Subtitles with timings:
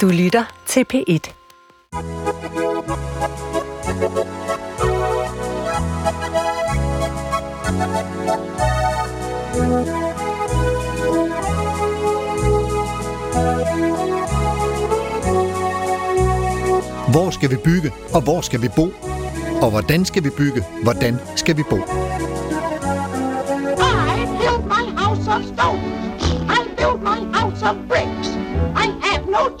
[0.00, 1.32] Du lytter til P1.
[17.10, 18.92] Hvor skal vi bygge, og hvor skal vi bo?
[19.62, 21.78] Og hvordan skal vi bygge, hvordan skal vi bo?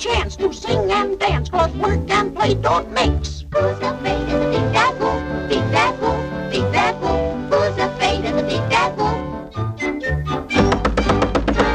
[0.04, 3.44] Chance to sing and dance, cause work and play don't mix.
[3.54, 5.16] Who's afraid of the big apple?
[5.48, 6.16] Big apple,
[6.50, 7.18] big apple.
[7.50, 9.14] Who's afraid of the big apple?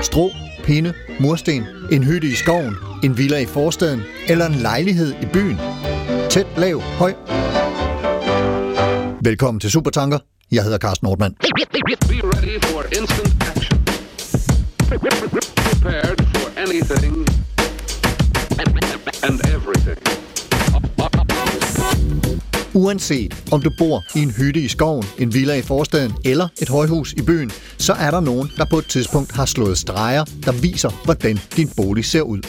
[0.03, 0.29] Strå,
[0.63, 5.57] pinde, mursten, en hytte i skoven, en villa i forstaden eller en lejlighed i byen.
[6.29, 7.13] Tæt, lav, høj.
[9.21, 10.19] Velkommen til Supertanker.
[10.51, 11.35] Jeg hedder Carsten Nordmann.
[22.73, 26.69] Uanset om du bor i en hytte i skoven, en villa i forstaden eller et
[26.69, 30.51] højhus i byen, så er der nogen, der på et tidspunkt har slået streger, der
[30.51, 32.39] viser, hvordan din bolig ser ud.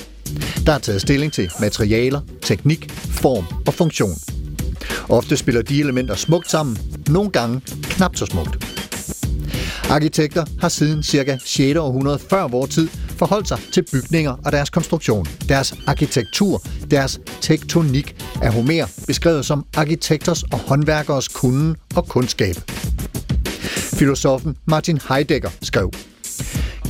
[0.66, 4.14] Der er taget stilling til materialer, teknik, form og funktion.
[5.08, 8.66] Ofte spiller de elementer smukt sammen, nogle gange knap så smukt.
[9.90, 11.38] Arkitekter har siden ca.
[11.44, 11.78] 6.
[11.78, 12.88] århundrede før vor tid
[13.20, 19.66] forholdt sig til bygninger og deres konstruktion, deres arkitektur, deres tektonik af Homer beskrevet som
[19.76, 22.54] arkitekters og håndværkeres kunden og kundskab.
[23.98, 25.90] Filosofen Martin Heidegger skrev,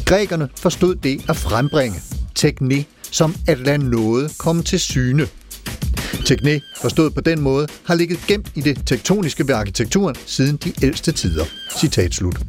[0.06, 2.00] Grækerne forstod det at frembringe,
[2.34, 5.26] tekne, som at lade noget komme til syne.
[6.26, 10.72] Tekne, forstået på den måde, har ligget gemt i det tektoniske ved arkitekturen siden de
[10.82, 11.44] ældste tider.
[11.78, 12.40] Citat slut.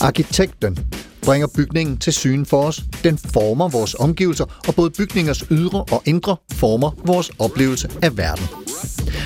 [0.00, 0.78] Arkitekten
[1.26, 2.82] bringer bygningen til syne for os.
[3.04, 8.44] Den former vores omgivelser, og både bygningers ydre og indre former vores oplevelse af verden.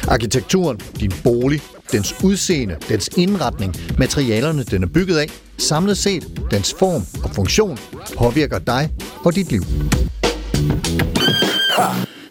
[0.09, 1.61] Arkitekturen, din bolig,
[1.93, 5.27] dens udseende, dens indretning, materialerne, den er bygget af,
[5.59, 7.79] samlet set, dens form og funktion,
[8.19, 8.91] påvirker dig
[9.25, 9.63] og dit liv.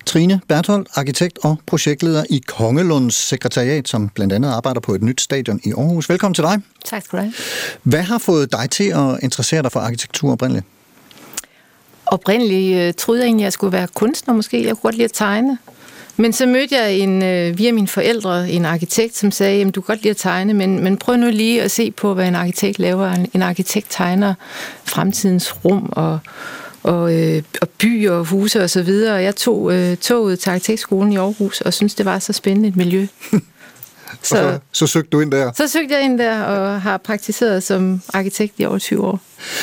[0.09, 5.21] Trine Berthold, arkitekt og projektleder i Kongelunds sekretariat, som blandt andet arbejder på et nyt
[5.21, 6.09] stadion i Aarhus.
[6.09, 6.61] Velkommen til dig.
[6.85, 7.33] Tak skal du have.
[7.83, 10.65] Hvad har fået dig til at interessere dig for arkitektur oprindeligt?
[12.05, 14.65] Oprindeligt øh, troede jeg egentlig, at jeg skulle være kunstner måske.
[14.65, 15.57] Jeg kunne godt lide at tegne.
[16.17, 19.81] Men så mødte jeg en, øh, via mine forældre en arkitekt, som sagde, at du
[19.81, 22.35] kan godt lide at tegne, men, men prøv nu lige at se på, hvad en
[22.35, 23.11] arkitekt laver.
[23.11, 24.33] En, en arkitekt tegner
[24.85, 26.19] fremtidens rum og,
[26.83, 29.15] og, øh, og byer og huse og så videre.
[29.15, 32.75] Jeg tog øh, toget til arkitektskolen i Aarhus og synes det var så spændende et
[32.75, 33.07] miljø.
[34.21, 35.51] Så, så, så søgte du ind der.
[35.57, 39.19] så søgte jeg ind der og har praktiseret som arkitekt i over 20 år.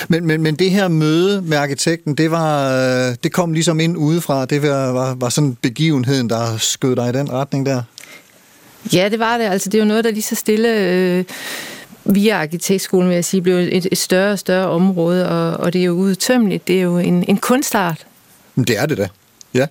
[0.09, 3.97] Men, men, men det her møde med arkitekten, det, var, øh, det kom ligesom ind
[3.97, 4.45] udefra.
[4.45, 7.83] Det var, var, var sådan begivenheden, der skød dig i den retning der.
[8.93, 9.45] Ja, det var det.
[9.45, 11.25] Altså, det er jo noget, der lige så stille øh,
[12.09, 15.81] via arkitektskolen, vil jeg sige, blev et, et større og større område, og, og det
[15.81, 16.69] er jo udtømmeligt.
[16.69, 18.07] Det er jo en, en kunstart.
[18.55, 19.09] Men det er det da.
[19.55, 19.67] Ja.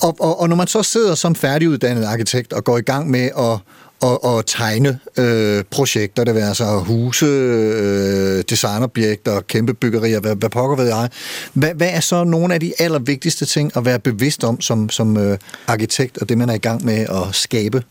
[0.00, 3.30] Og, og, og når man så sidder som færdiguddannet arkitekt og går i gang med
[3.38, 3.58] at
[4.00, 10.48] og, og tegne øh, projekter, det vil altså huse, øh, designobjekter, kæmpe byggerier, hvad, hvad
[10.48, 11.08] pokker ved jeg.
[11.52, 15.16] Hvad, hvad er så nogle af de allervigtigste ting at være bevidst om som, som
[15.16, 17.82] øh, arkitekt, og det man er i gang med at skabe?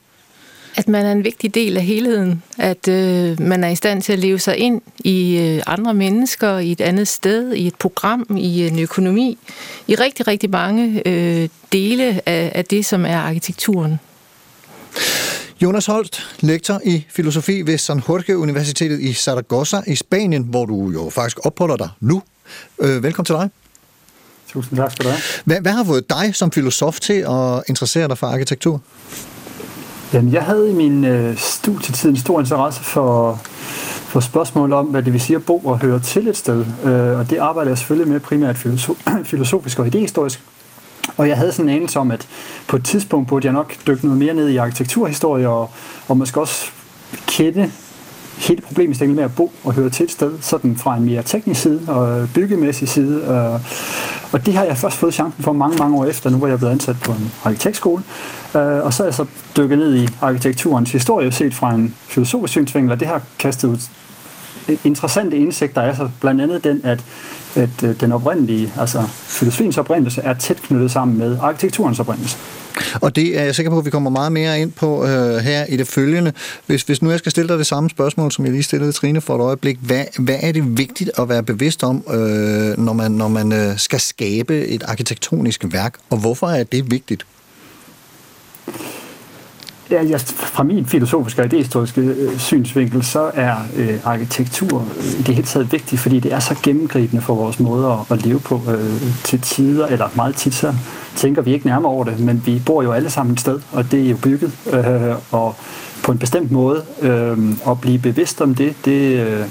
[0.77, 2.43] At man er en vigtig del af helheden.
[2.57, 6.57] At øh, man er i stand til at leve sig ind i øh, andre mennesker,
[6.57, 9.37] i et andet sted, i et program, i en økonomi.
[9.87, 13.99] I rigtig, rigtig mange øh, dele af, af det, som er arkitekturen.
[15.61, 20.91] Jonas Holst, lektor i filosofi ved San Jorge Universitetet i Zaragoza i Spanien, hvor du
[20.91, 22.21] jo faktisk opholder dig nu.
[22.81, 23.49] Øh, velkommen til dig.
[24.51, 25.21] Tusind tak skal du have.
[25.45, 28.81] Hvad, hvad har fået dig som filosof til at interessere dig for arkitektur?
[30.13, 33.39] Jamen, jeg havde i min øh, studietid en stor interesse for,
[33.93, 36.65] for spørgsmål om, hvad det vil sige at bo og høre til et sted.
[36.85, 38.57] Øh, og det arbejder jeg selvfølgelig med primært
[39.23, 40.43] filosofisk og idehistorisk.
[41.17, 42.27] Og jeg havde sådan en anelse om, at
[42.67, 45.69] på et tidspunkt burde jeg nok dykke noget mere ned i arkitekturhistorie, og,
[46.07, 46.65] og måske også
[47.27, 47.71] kende
[48.37, 51.61] hele problemstillingen med at bo og høre til et sted, sådan fra en mere teknisk
[51.61, 53.21] side og byggemæssig side.
[53.21, 53.59] Øh,
[54.31, 56.53] og det har jeg først fået chancen for mange, mange år efter, nu hvor jeg
[56.53, 58.03] er blevet ansat på en arkitektskole.
[58.55, 59.25] Øh, og så er jeg så
[59.57, 63.77] dykket ned i arkitekturens historie, set fra en filosofisk synsvinkel, og det har kastet ud
[64.83, 67.03] interessante indsigter er så blandt andet den, at,
[67.55, 72.37] at øh, den oprindelige, altså filosofiens oprindelse, er tæt knyttet sammen med arkitekturens oprindelse.
[73.01, 75.65] Og det er jeg sikker på, at vi kommer meget mere ind på øh, her
[75.65, 76.33] i det følgende.
[76.65, 79.21] Hvis, hvis nu jeg skal stille dig det samme spørgsmål, som jeg lige stillede Trine
[79.21, 83.11] for et øjeblik, hvad, hvad er det vigtigt at være bevidst om, øh, når man,
[83.11, 87.25] når man øh, skal skabe et arkitektonisk værk, og hvorfor er det vigtigt?
[89.91, 95.23] Ja, jeg, fra min filosofiske og idehistoriske øh, synsvinkel, så er øh, arkitektur øh, i
[95.23, 98.39] det hele taget vigtigt, fordi det er så gennemgribende for vores måde at, at leve
[98.39, 100.73] på øh, til tider, eller meget tit så
[101.17, 103.91] tænker vi ikke nærmere over det, men vi bor jo alle sammen et sted, og
[103.91, 105.55] det er jo bygget, øh, og
[106.03, 107.37] på en bestemt måde, øh,
[107.69, 109.45] at blive bevidst om det, det, øh,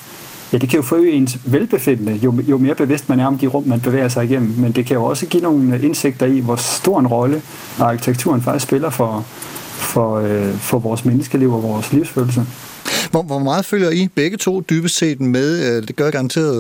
[0.53, 3.47] ja, det kan jo forøge ens velbefindende, jo, jo mere bevidst man er om de
[3.47, 6.57] rum, man bevæger sig igennem, men det kan jo også give nogle indsigter i, hvor
[6.57, 7.43] stor en rolle
[7.79, 9.25] arkitekturen faktisk spiller for,
[9.77, 12.47] for, øh, for vores menneskeliv og vores livsfølelse.
[13.11, 15.77] Hvor, hvor meget følger I begge to dybest set med?
[15.77, 16.57] Øh, det gør jeg garanteret,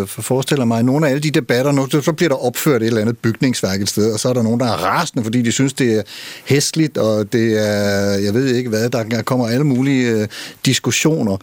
[0.00, 3.00] øh, forestiller mig, nogle af alle de debatter, nu, så bliver der opført et eller
[3.00, 5.72] andet bygningsværk et sted, og så er der nogen, der er rasende, fordi de synes,
[5.72, 6.02] det er
[6.44, 10.28] hæsligt, og det er, jeg ved ikke hvad, der kommer alle mulige øh,
[10.66, 11.36] diskussioner,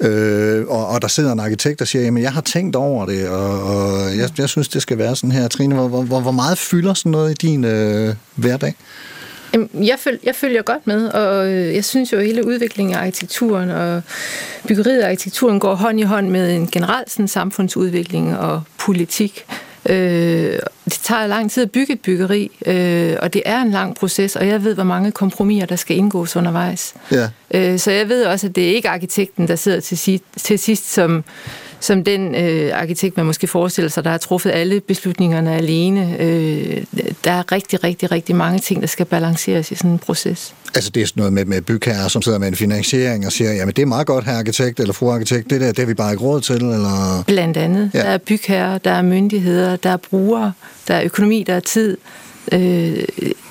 [0.00, 3.28] øh, og, og der sidder en arkitekt, der siger, jamen jeg har tænkt over det,
[3.28, 5.48] og, og jeg, jeg synes, det skal være sådan her.
[5.48, 8.74] Trine, hvor, hvor, hvor meget fylder sådan noget i din øh, hverdag?
[9.74, 13.00] Jeg, føl, jeg følger godt med, og øh, jeg synes jo, at hele udviklingen af
[13.00, 14.02] arkitekturen og
[14.68, 19.44] byggeriet af arkitekturen går hånd i hånd med en generel sådan, samfundsudvikling og politik.
[19.88, 23.96] Øh, det tager lang tid at bygge et byggeri, øh, og det er en lang
[23.96, 26.94] proces, og jeg ved, hvor mange kompromiser, der skal indgås undervejs.
[27.12, 27.28] Ja.
[27.54, 30.58] Øh, så jeg ved også, at det er ikke arkitekten, der sidder til, sidst, til
[30.58, 31.24] sidst som
[31.80, 36.16] som den øh, arkitekt, man måske forestiller sig, der har truffet alle beslutningerne alene.
[36.20, 36.84] Øh,
[37.24, 40.54] der er rigtig, rigtig, rigtig mange ting, der skal balanceres i sådan en proces.
[40.74, 43.52] Altså det er sådan noget med, med bygherrer, som sidder med en finansiering og siger,
[43.52, 45.94] jamen det er meget godt, her arkitekt eller fru arkitekt, det der, det har vi
[45.94, 47.24] bare ikke råd til, eller...
[47.26, 47.90] Blandt andet.
[47.94, 47.98] Ja.
[47.98, 50.52] Der er bygherrer, der er myndigheder, der er brugere,
[50.88, 51.96] der er økonomi, der er tid.
[52.52, 53.04] Øh,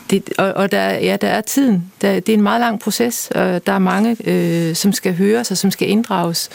[0.09, 1.91] det, og, og der, ja, der er tiden.
[2.01, 5.51] Der, det er en meget lang proces, og der er mange, øh, som skal høres
[5.51, 6.49] og som skal inddrages.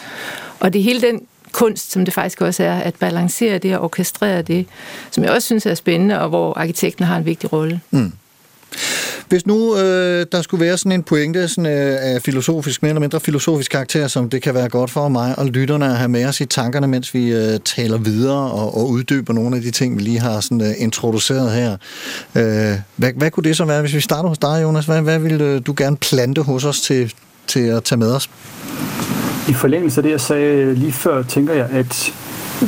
[0.59, 1.21] Og det er hele den
[1.55, 4.65] kunst, som det faktisk også er, at balancere det og orkestrere det,
[5.11, 7.81] som jeg også synes er spændende, og hvor arkitekten har en vigtig rolle.
[7.91, 8.11] Mm.
[9.29, 12.99] Hvis nu øh, der skulle være sådan en pointe sådan, øh, af filosofisk, mere eller
[12.99, 16.25] mindre filosofisk karakter, som det kan være godt for mig og lytterne at have med
[16.25, 19.97] os i tankerne, mens vi øh, taler videre og, og uddyber nogle af de ting,
[19.97, 21.71] vi lige har sådan, øh, introduceret her.
[22.35, 24.85] Øh, hvad, hvad kunne det så være, hvis vi starter hos dig, Jonas?
[24.85, 27.13] Hvad, hvad ville øh, du gerne plante hos os til,
[27.47, 28.29] til at tage med os?
[29.49, 32.13] I forlængelse af det, jeg sagde lige før, tænker jeg, at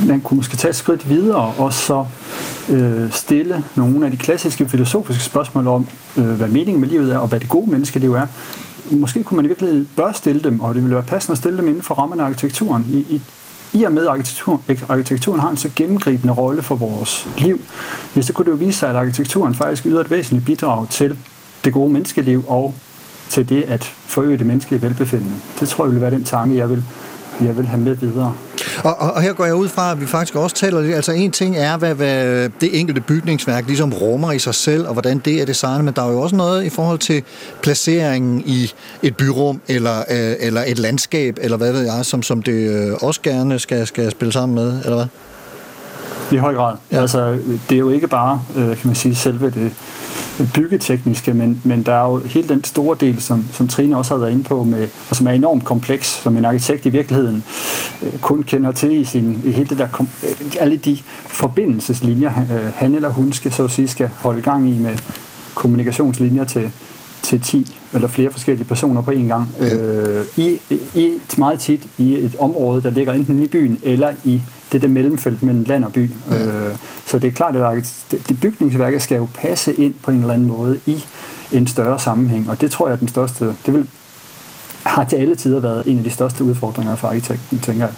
[0.07, 2.05] man kunne måske tage et skridt videre og så
[2.69, 5.87] øh, stille nogle af de klassiske filosofiske spørgsmål om,
[6.17, 8.27] øh, hvad meningen med livet er, og hvad det gode menneskeliv er.
[8.91, 11.57] Måske kunne man i virkeligheden bør stille dem, og det ville være passende at stille
[11.57, 12.85] dem inden for rammerne af arkitekturen.
[12.89, 13.21] I, i,
[13.73, 17.61] i og med at arkitektur, arkitekturen har en så gennemgribende rolle for vores liv,
[18.13, 21.17] hvis så kunne det jo vise sig, at arkitekturen faktisk yder et væsentligt bidrag til
[21.65, 22.73] det gode menneskeliv og
[23.29, 25.35] til det at forøge det menneskelige velbefindende.
[25.59, 26.83] Det tror jeg vil være den tanke, jeg vil,
[27.41, 28.33] jeg vil have med videre.
[28.83, 30.95] Og, og, og her går jeg ud fra, at vi faktisk også taler lidt.
[30.95, 34.93] Altså en ting er, hvad, hvad det enkelte bygningsværk ligesom rummer i sig selv, og
[34.93, 37.23] hvordan det er designet, men der er jo også noget i forhold til
[37.61, 42.41] placeringen i et byrum, eller, øh, eller et landskab, eller hvad ved jeg, som, som
[42.41, 45.05] det øh, også gerne skal, skal spille sammen med, eller hvad?
[46.31, 46.75] I høj grad.
[46.91, 47.01] Ja.
[47.01, 47.37] Altså,
[47.69, 49.71] det er jo ikke bare, øh, kan man sige, selve det
[50.53, 54.19] byggetekniske, men, men der er jo hele den store del, som, som Trine også har
[54.19, 57.43] været inde på, med, og som er enormt kompleks, som en arkitekt i virkeligheden
[58.03, 60.97] øh, kun kender til i, sin, i hele det der, øh, alle de
[61.27, 64.97] forbindelseslinjer, øh, han eller hun skal, så at sige, skal holde gang i med
[65.55, 66.71] kommunikationslinjer til,
[67.21, 69.49] til 10 eller flere forskellige personer på en gang.
[69.59, 70.59] Øh, i,
[70.95, 74.87] i, meget tit i et område, der ligger enten i byen eller i det der
[74.87, 76.09] mellemfelt mellem land og by.
[76.31, 76.45] Ja.
[76.45, 80.33] Øh, så det er klart, at det bygningsværket skal jo passe ind på en eller
[80.33, 81.05] anden måde i
[81.51, 83.87] en større sammenhæng, og det tror jeg er den største, det vil,
[84.83, 87.93] har til alle tider været en af de største udfordringer for arkitekten, tænker jeg.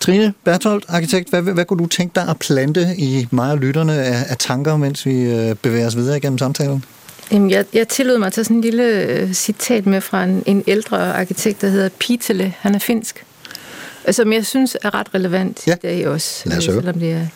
[0.00, 3.92] Trine Bertholdt, arkitekt, hvad, hvad kunne du tænke dig at plante i mig og lytterne
[3.92, 6.84] af, af tanker, mens vi øh, bevæger os videre igennem samtalen?
[7.32, 10.42] Jamen, jeg, jeg tillod mig at tage sådan en lille øh, citat med fra en,
[10.46, 12.54] en ældre arkitekt, der hedder Pitele.
[12.58, 13.24] Han er finsk
[14.10, 15.72] som jeg synes er ret relevant ja.
[15.72, 17.26] i dag også, Lad os øh, selvom det er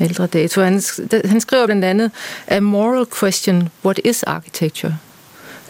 [0.00, 0.60] ældre dato.
[0.60, 0.82] Han,
[1.24, 2.10] han skriver blandt andet,
[2.46, 4.98] A moral question, what is architecture?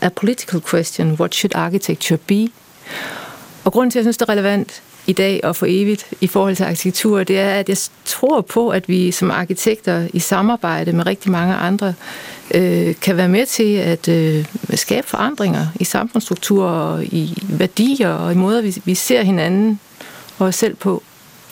[0.01, 2.49] A political question, what should architecture be?
[3.65, 6.27] Og grunden til, at jeg synes, det er relevant i dag og for evigt i
[6.27, 10.93] forhold til arkitektur, det er, at jeg tror på, at vi som arkitekter i samarbejde
[10.93, 11.95] med rigtig mange andre
[12.55, 18.33] øh, kan være med til at øh, skabe forandringer i samfundsstrukturer og i værdier og
[18.33, 19.81] i måder, vi, vi ser hinanden
[20.39, 21.03] og os selv på.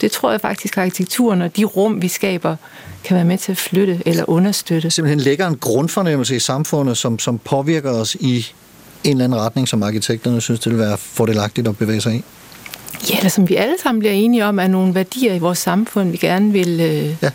[0.00, 2.56] Det tror jeg faktisk, at arkitekturen og de rum, vi skaber,
[3.04, 4.90] kan være med til at flytte eller understøtte.
[4.90, 8.46] Simpelthen lægger en grundfornemmelse i samfundet, som, som påvirker os i
[9.04, 12.24] en eller anden retning, som arkitekterne synes, det vil være fordelagtigt at bevæge sig i.
[13.10, 16.10] Ja, eller som vi alle sammen bliver enige om, er nogle værdier i vores samfund,
[16.10, 17.30] vi gerne vil, øh, ja.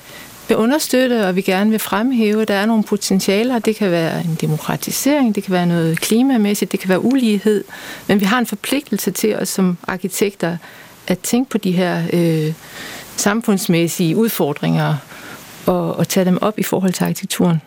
[0.47, 2.45] vil understøtte, og vi gerne vil fremhæve.
[2.45, 3.59] Der er nogle potentialer.
[3.59, 7.63] Det kan være en demokratisering, det kan være noget klimamæssigt, det kan være ulighed.
[8.07, 10.57] Men vi har en forpligtelse til os som arkitekter
[11.07, 12.53] at tænke på de her øh,
[13.17, 14.95] samfundsmæssige udfordringer
[15.65, 17.61] og, og tage dem op i forhold til arkitekturen.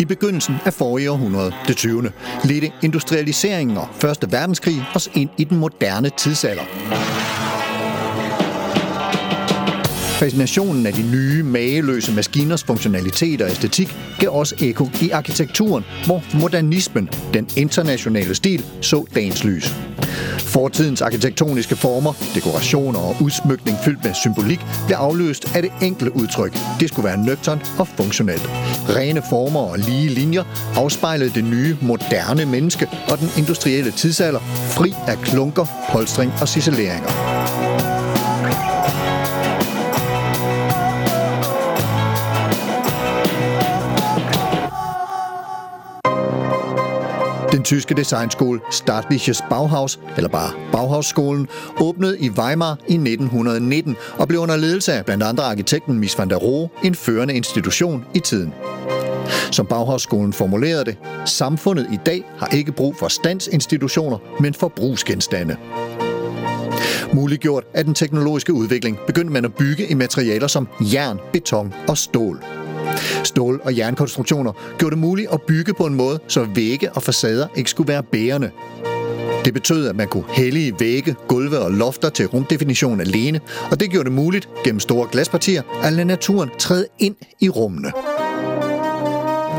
[0.00, 2.12] I begyndelsen af forrige århundrede, det 20.
[2.44, 6.62] ledte industrialiseringen og Første Verdenskrig os ind i den moderne tidsalder.
[10.18, 16.22] Fascinationen af de nye, mageløse maskiners funktionalitet og æstetik gav også eko i arkitekturen, hvor
[16.40, 19.74] modernismen, den internationale stil, så dagens lys.
[20.38, 26.58] Fortidens arkitektoniske former, dekorationer og udsmykning fyldt med symbolik blev afløst af det enkle udtryk.
[26.80, 28.50] Det skulle være nøgternt og funktionelt.
[28.88, 30.44] Rene former og lige linjer
[30.76, 34.40] afspejlede det nye, moderne menneske og den industrielle tidsalder,
[34.76, 37.65] fri af klunker, polstring og ciseleringer.
[47.66, 51.48] Tyske designskole Staatliches Bauhaus, eller bare Bauhausskolen,
[51.80, 56.30] åbnede i Weimar i 1919 og blev under ledelse af blandt andre arkitekten Mies van
[56.30, 58.52] der Rohe en førende institution i tiden.
[59.50, 65.56] Som Bauhausskolen formulerede det, samfundet i dag har ikke brug for standsinstitutioner, men for brugsgenstande.
[67.12, 71.98] Muliggjort af den teknologiske udvikling begyndte man at bygge i materialer som jern, beton og
[71.98, 72.65] stål.
[73.24, 77.46] Stål- og jernkonstruktioner gjorde det muligt at bygge på en måde, så vægge og facader
[77.56, 78.50] ikke skulle være bærende.
[79.44, 83.40] Det betød, at man kunne hælde i vægge, gulve og lofter til rumdefinition alene,
[83.70, 87.92] og det gjorde det muligt gennem store glaspartier at lade naturen træde ind i rummene.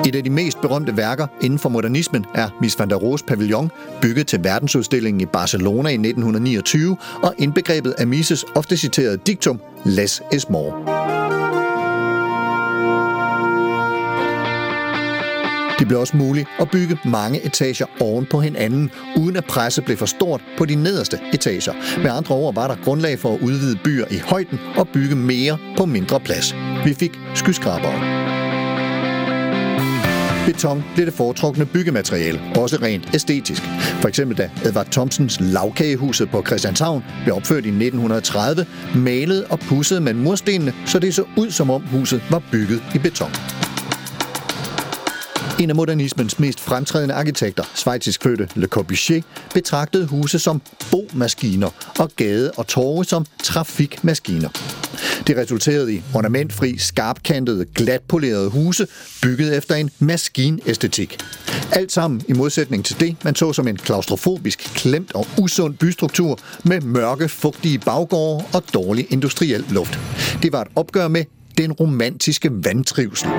[0.08, 3.72] Et af de mest berømte værker inden for modernismen er Mies van der Rohes pavillon,
[4.02, 10.22] bygget til verdensudstillingen i Barcelona i 1929 og indbegrebet af Mises ofte citerede diktum Less
[10.34, 11.17] is more.
[15.80, 19.98] Det blev også muligt at bygge mange etager oven på hinanden, uden at presset blev
[19.98, 21.74] for stort på de nederste etager.
[22.04, 25.58] Med andre ord var der grundlag for at udvide byer i højden og bygge mere
[25.78, 26.56] på mindre plads.
[26.86, 28.28] Vi fik skyskrabere.
[30.46, 33.64] Beton blev det foretrukne byggemateriale, også rent æstetisk.
[34.02, 38.66] For eksempel da Edvard Thomsens lavkagehuset på Christianshavn blev opført i 1930,
[38.96, 42.98] malede og pussede man murstenene, så det så ud som om huset var bygget i
[42.98, 43.32] beton.
[45.60, 49.22] En af modernismens mest fremtrædende arkitekter, svejtisk fødte Le Corbusier,
[49.54, 50.62] betragtede huse som
[50.92, 54.50] bomaskiner og gade og torve som trafikmaskiner.
[55.28, 58.88] Det resulterede i ornamentfri, skarpkantede, glatpolerede huse,
[59.22, 61.18] bygget efter en maskinæstetik.
[61.72, 66.40] Alt sammen i modsætning til det, man så som en klaustrofobisk, klemt og usund bystruktur
[66.64, 70.00] med mørke, fugtige baggårde og dårlig industriel luft.
[70.44, 71.24] Det var et opgør med
[71.58, 73.30] den romantiske vandtrivsel.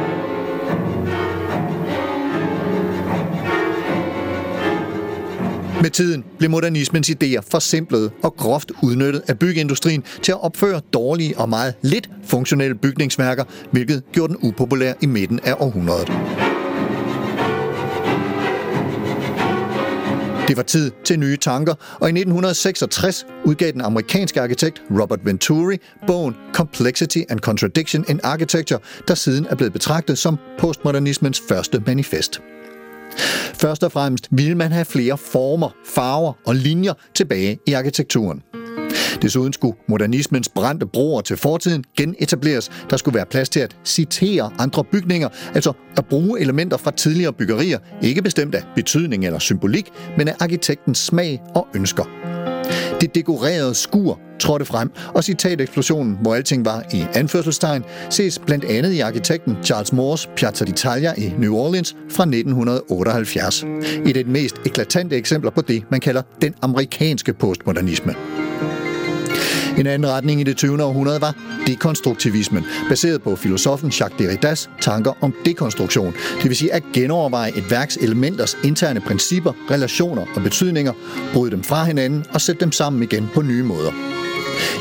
[5.83, 11.39] Med tiden blev modernismens idéer forsimplet og groft udnyttet af byggeindustrien til at opføre dårlige
[11.39, 16.09] og meget lidt funktionelle bygningsværker, hvilket gjorde den upopulær i midten af århundredet.
[20.49, 25.77] Det var tid til nye tanker, og i 1966 udgav den amerikanske arkitekt Robert Venturi
[26.07, 32.41] bogen Complexity and Contradiction in Architecture, der siden er blevet betragtet som postmodernismens første manifest.
[33.55, 38.43] Først og fremmest ville man have flere former, farver og linjer tilbage i arkitekturen.
[39.23, 42.71] Desuden skulle modernismens brændte broer til fortiden genetableres.
[42.91, 47.33] Der skulle være plads til at citere andre bygninger, altså at bruge elementer fra tidligere
[47.33, 52.05] byggerier, ikke bestemt af betydning eller symbolik, men af arkitektens smag og ønsker.
[53.01, 58.93] Det dekorerede skur trådte frem, og citateksplosionen, hvor alting var i anførselstegn, ses blandt andet
[58.93, 63.65] i arkitekten Charles Moores Piazza d'Italia i New Orleans fra 1978.
[64.07, 68.15] Et af de mest eklatante eksempler på det, man kalder den amerikanske postmodernisme.
[69.79, 70.85] En anden retning i det 20.
[70.85, 71.35] århundrede var
[71.67, 77.71] dekonstruktivismen, baseret på filosofen Jacques Derridas tanker om dekonstruktion, det vil sige at genoverveje et
[77.71, 80.93] værks elementers interne principper, relationer og betydninger,
[81.33, 84.18] bryde dem fra hinanden og sætte dem sammen igen på nye måder.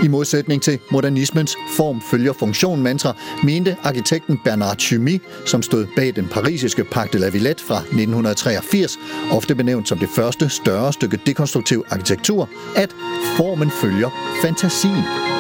[0.04, 6.16] I modsætning til modernismens form følger funktion mantra, mente arkitekten Bernard Chimy, som stod bag
[6.16, 9.00] den parisiske Parc de la Villette fra 1983,
[9.32, 12.96] ofte benævnt som det første større stykke dekonstruktiv arkitektur, at
[13.38, 14.10] formen følger
[14.42, 15.37] fantasien.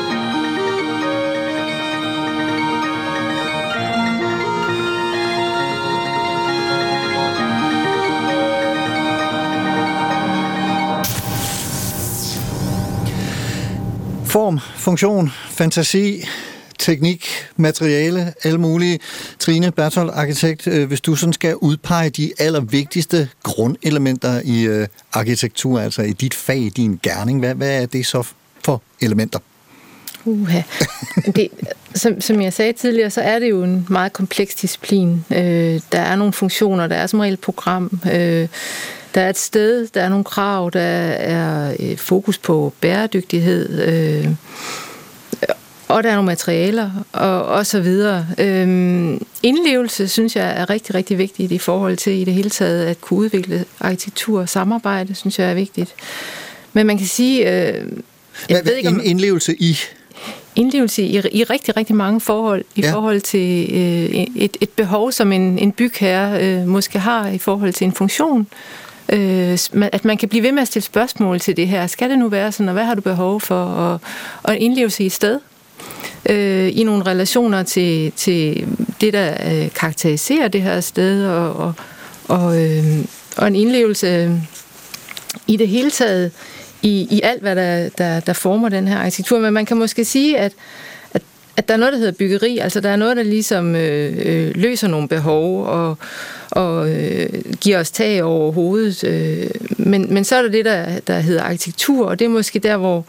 [14.27, 16.23] Form, funktion, fantasi,
[16.79, 18.99] teknik, materiale, alle mulige.
[19.39, 25.79] Trine Berthold, arkitekt, øh, hvis du sådan skal udpege de allervigtigste grundelementer i øh, arkitektur,
[25.79, 28.27] altså i dit fag, i din gerning, hvad, hvad er det så
[28.65, 29.39] for elementer?
[30.25, 30.61] Uha.
[31.35, 31.47] Det,
[31.95, 35.25] som, som jeg sagde tidligere, så er det jo en meget kompleks disciplin.
[35.31, 38.47] Øh, der er nogle funktioner, der er som regel et program, øh,
[39.15, 44.29] der er et sted, der er nogle krav, der er et fokus på bæredygtighed, øh,
[45.87, 48.27] og der er nogle materialer, og, og så videre.
[48.37, 52.85] Øhm, indlevelse, synes jeg, er rigtig, rigtig vigtigt i forhold til i det hele taget
[52.85, 55.93] at kunne udvikle arkitektur og samarbejde, synes jeg er vigtigt.
[56.73, 57.39] Men man kan sige...
[57.39, 57.73] Øh,
[58.49, 59.77] jeg Hvad, ved ikke, om, indlevelse i?
[60.55, 62.93] indlevelse i, i rigtig, rigtig mange forhold, i ja.
[62.93, 67.73] forhold til øh, et, et behov, som en, en bygherre øh, måske har i forhold
[67.73, 68.47] til en funktion.
[69.13, 69.57] Øh,
[69.93, 71.87] at man kan blive ved med at stille spørgsmål til det her.
[71.87, 73.63] Skal det nu være sådan, og hvad har du behov for?
[73.63, 74.01] Og,
[74.43, 75.39] og en indlevelse i et sted.
[76.29, 78.67] Øh, I nogle relationer til, til
[79.01, 81.73] det, der øh, karakteriserer det her sted, og, og,
[82.27, 82.85] og, øh,
[83.37, 84.31] og en indlevelse øh,
[85.47, 86.31] i det hele taget
[86.81, 89.39] i, i alt, hvad der, der, der former den her arkitektur.
[89.39, 90.53] Men man kan måske sige, at,
[91.57, 92.57] at, der er noget, der hedder byggeri.
[92.57, 95.97] Altså, der er noget, der ligesom øh, øh, løser nogle behov og,
[96.51, 97.29] og øh,
[97.61, 99.03] giver os tag over hovedet.
[99.03, 102.59] Øh, men, men så er der det, der, der hedder arkitektur, og det er måske
[102.59, 103.05] der, hvor,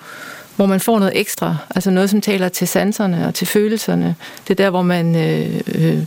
[0.56, 4.14] hvor man får noget ekstra, altså noget, som taler til sanserne og til følelserne.
[4.48, 5.98] Det er der, hvor man øh, øh,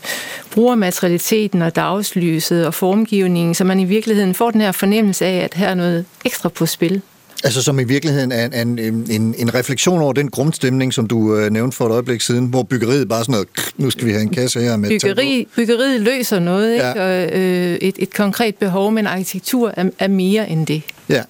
[0.51, 5.43] bruger materialiteten og dagslyset og formgivningen, så man i virkeligheden får den her fornemmelse af,
[5.43, 7.01] at her er noget ekstra på spil.
[7.43, 11.35] Altså som i virkeligheden er en, en, en, en refleksion over den grundstemning, som du
[11.35, 14.21] øh, nævnte for et øjeblik siden, hvor byggeriet bare sådan noget, nu skal vi have
[14.21, 16.85] en kasse her med Byggeri, byggeriet løser noget, ikke?
[16.85, 17.23] Ja.
[17.25, 20.81] Og, øh, et, et konkret behov, men arkitektur er, er mere end det.
[21.09, 21.23] Ja.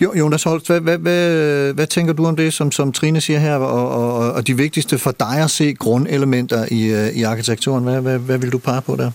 [0.00, 3.38] Jo, Jonas Holst, hvad, hvad, hvad, hvad tænker du om det, som, som Trine siger
[3.38, 7.84] her, og, og, og de vigtigste for dig at se grundelementer i, øh, i arkitekturen?
[7.84, 9.10] Hvad, hvad, hvad vil du pege på der?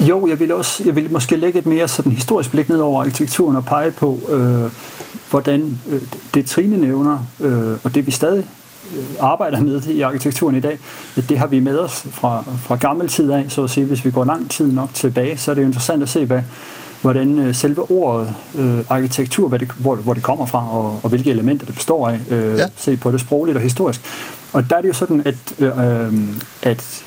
[0.00, 3.00] Jo, jeg vil også, jeg vil måske lægge et mere sådan historisk blik ned over
[3.00, 4.70] arkitekturen og pege på, øh,
[5.30, 6.00] hvordan øh,
[6.34, 8.44] det Trine nævner, øh, og det vi stadig
[8.96, 10.78] øh, arbejder med i arkitekturen i dag,
[11.28, 14.10] det har vi med os fra, fra gammel tid af, så at sige, hvis vi
[14.10, 16.42] går lang tid nok tilbage, så er det jo interessant at se, hvad,
[17.02, 21.08] hvordan øh, selve ordet øh, arkitektur, hvad det, hvor, hvor det kommer fra, og, og
[21.08, 22.56] hvilke elementer det består af, øh, Ja.
[22.56, 22.66] ja.
[22.76, 24.00] se på det sprogligt og historisk.
[24.52, 26.12] Og der er det jo sådan, at, øh, øh,
[26.62, 27.04] at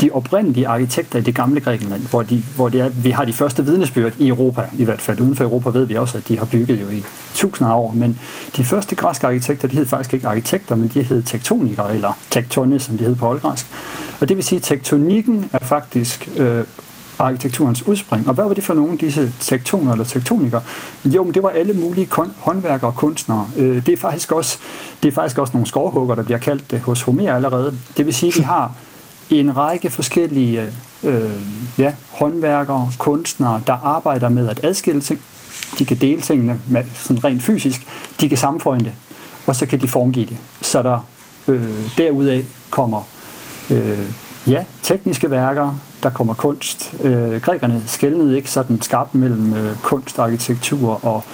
[0.00, 3.32] de oprindelige arkitekter i det gamle Grækenland, hvor, de, hvor det er, vi har de
[3.32, 6.38] første vidnesbyrd i Europa, i hvert fald uden for Europa ved vi også, at de
[6.38, 7.04] har bygget jo i
[7.34, 8.18] tusinder af år, men
[8.56, 12.82] de første græske arkitekter, de hed faktisk ikke arkitekter, men de hed tektonikere, eller tektones,
[12.82, 13.66] som de hed på oldgræsk.
[14.20, 16.64] Og det vil sige, at tektonikken er faktisk øh,
[17.18, 18.28] arkitekturens udspring.
[18.28, 20.62] Og hvad var det for nogle af disse tektoner eller tektonikere?
[21.04, 23.48] Jo, men det var alle mulige håndværkere og kunstnere.
[23.56, 24.58] Øh, det, er faktisk også,
[25.02, 27.78] det er faktisk også nogle skovhugger, der bliver kaldt det hos Homer allerede.
[27.96, 28.72] Det vil sige, at vi har
[29.30, 31.30] en række forskellige øh,
[31.78, 35.20] ja, håndværkere, kunstnere, der arbejder med at adskille ting.
[35.78, 37.86] De kan dele tingene med, sådan rent fysisk.
[38.20, 38.92] De kan sammenføje det,
[39.46, 40.36] og så kan de formgive det.
[40.60, 41.06] Så der
[41.48, 43.02] øh, derudaf kommer
[43.70, 44.06] øh,
[44.46, 46.94] ja, tekniske værker, der kommer kunst.
[47.02, 51.24] Øh, grækerne skældnede ikke sådan skarpt mellem øh, kunst, arkitektur og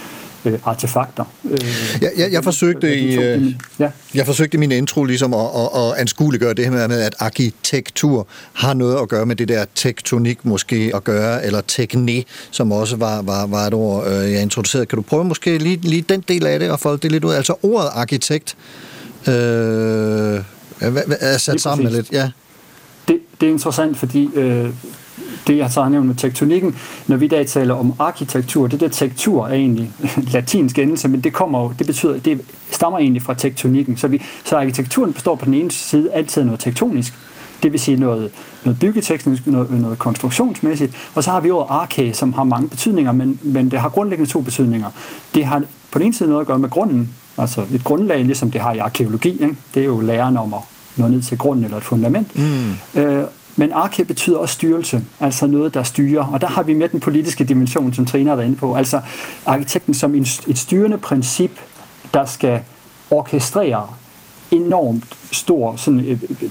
[0.45, 1.25] øh, artefakter.
[1.51, 1.59] Øh,
[2.01, 3.17] Jeg, jeg, jeg forsøgte i...
[3.17, 3.91] Øh, ja.
[4.15, 8.27] Jeg forsøgte i min intro ligesom at, at, at anskueliggøre det her med, at arkitektur
[8.53, 12.97] har noget at gøre med det der tektonik måske at gøre, eller tekne, som også
[12.97, 14.87] var, var, var et ord, øh, jeg introducerede.
[14.87, 17.35] Kan du prøve måske lige, lige den del af det og folde det lidt ud?
[17.35, 18.57] Altså ordet arkitekt
[19.29, 20.41] øh,
[21.21, 22.13] er sat sammen lidt.
[22.13, 22.31] Ja.
[23.09, 24.71] det, det er interessant, fordi øh,
[25.47, 26.77] det, jeg så har nævnt med tektonikken,
[27.07, 29.91] når vi i dag taler om arkitektur, det der tektur er egentlig
[30.35, 33.97] latinsk endelse, men det kommer jo, det betyder, det stammer egentlig fra tektonikken.
[33.97, 37.15] Så, vi, så arkitekturen består på den ene side altid noget tektonisk,
[37.63, 38.31] det vil sige noget,
[38.65, 43.13] noget byggeteknisk, noget, noget konstruktionsmæssigt, og så har vi ordet arke, som har mange betydninger,
[43.13, 44.91] men, men det har grundlæggende to betydninger.
[45.35, 48.51] Det har på den ene side noget at gøre med grunden, altså et grundlag, ligesom
[48.51, 49.57] det har i arkeologi, ikke?
[49.75, 50.61] det er jo læren om at
[50.97, 52.37] nå ned til grunden eller et fundament.
[52.37, 53.01] Mm.
[53.01, 53.25] Øh,
[53.57, 56.25] men arke betyder også styrelse, altså noget, der styrer.
[56.25, 58.75] Og der har vi med den politiske dimension, som Trine har været inde på.
[58.75, 59.01] Altså
[59.47, 61.51] arkitekten som et styrende princip,
[62.15, 62.61] der skal
[63.11, 63.89] orkestrere
[64.51, 66.51] enormt stor sådan et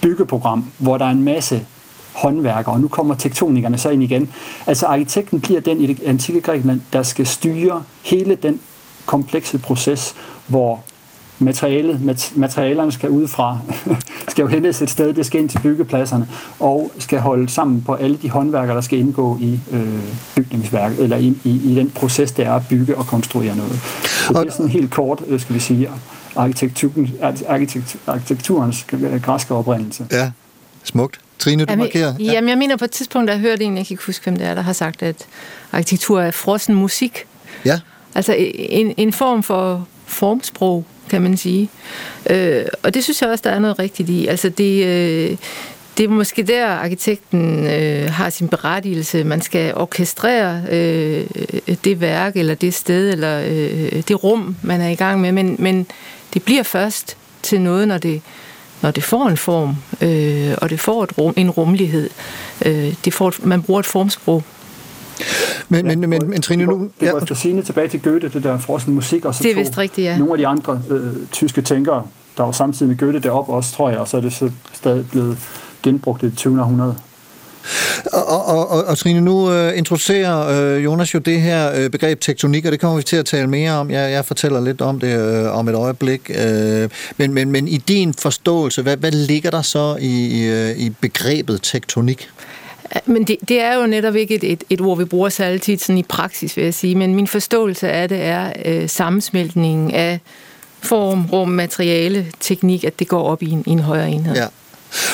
[0.00, 1.66] byggeprogram, hvor der er en masse
[2.12, 4.32] håndværkere, og nu kommer tektonikerne så ind igen.
[4.66, 8.60] Altså arkitekten bliver den i det antikke Grækenland, der skal styre hele den
[9.06, 10.14] komplekse proces,
[10.46, 10.84] hvor
[11.38, 13.58] materialet, mat, materialerne skal udefra,
[14.28, 16.28] skal jo hentes et sted, det skal ind til byggepladserne,
[16.60, 19.98] og skal holde sammen på alle de håndværkere, der skal indgå i øh,
[20.36, 23.80] bygningsværk, eller i, i, i den proces, der er at bygge og konstruere noget.
[24.04, 25.90] Så det er sådan helt kort, øh, skal vi sige,
[26.36, 27.10] arkitekturen,
[27.48, 28.86] arkitekt, arkitekturens
[29.22, 30.06] græske oprindelse.
[30.12, 30.30] Ja,
[30.84, 31.20] smukt.
[31.38, 32.14] Trine, du Jamen, markerer.
[32.18, 32.32] Ja.
[32.32, 34.36] Jamen, jeg mener på et tidspunkt, der jeg hørte en, jeg kan ikke huske, hvem
[34.36, 35.26] det er, der har sagt, at
[35.72, 37.26] arkitektur er frossen musik.
[37.64, 37.80] ja.
[38.14, 41.68] Altså en, en form for formsprog, kan man sige.
[42.30, 44.26] Øh, og det synes jeg også, der er noget rigtigt i.
[44.26, 45.36] Altså det, øh,
[45.98, 49.24] det er måske der, arkitekten øh, har sin berettigelse.
[49.24, 51.26] Man skal orkestrere øh,
[51.84, 55.32] det værk, eller det sted, eller øh, det rum, man er i gang med.
[55.32, 55.86] Men, men
[56.34, 58.22] det bliver først til noget, når det,
[58.82, 62.10] når det får en form, øh, og det får et rum, en rummelighed.
[62.66, 64.42] Øh, det får, et- man bruger et formsprog.
[65.68, 66.90] Men, men, men, men Trine, nu...
[67.00, 69.54] Det Ja, efter sigende tilbage til Goethe, det der frossen musik, og så Det er
[69.54, 70.18] vist rigtigt, ja.
[70.18, 72.02] nogle af de andre øh, tyske tænkere,
[72.36, 75.10] der var samtidig med Goethe deroppe også, tror jeg, og så er det så stadig
[75.10, 75.38] blevet
[75.82, 76.60] genbrugt i det 20.
[76.60, 76.96] århundrede.
[78.12, 82.20] Og, og, og, og Trine, nu øh, introducerer øh, Jonas jo det her øh, begreb
[82.20, 83.90] tektonik, og det kommer vi til at tale mere om.
[83.90, 86.30] Jeg, jeg fortæller lidt om det øh, om et øjeblik.
[86.34, 90.78] Øh, men, men, men i din forståelse, hvad, hvad ligger der så i, i, øh,
[90.78, 92.28] i begrebet tektonik?
[93.06, 95.82] Men det, det er jo netop ikke et, et, et ord, vi bruger særlig tit
[95.82, 96.94] sådan i praksis, vil jeg sige.
[96.94, 100.20] Men min forståelse af det er øh, sammensmeltningen af
[100.82, 104.36] form, rum, materiale, teknik, at det går op i en, i en højere enhed.
[104.36, 104.46] Ja.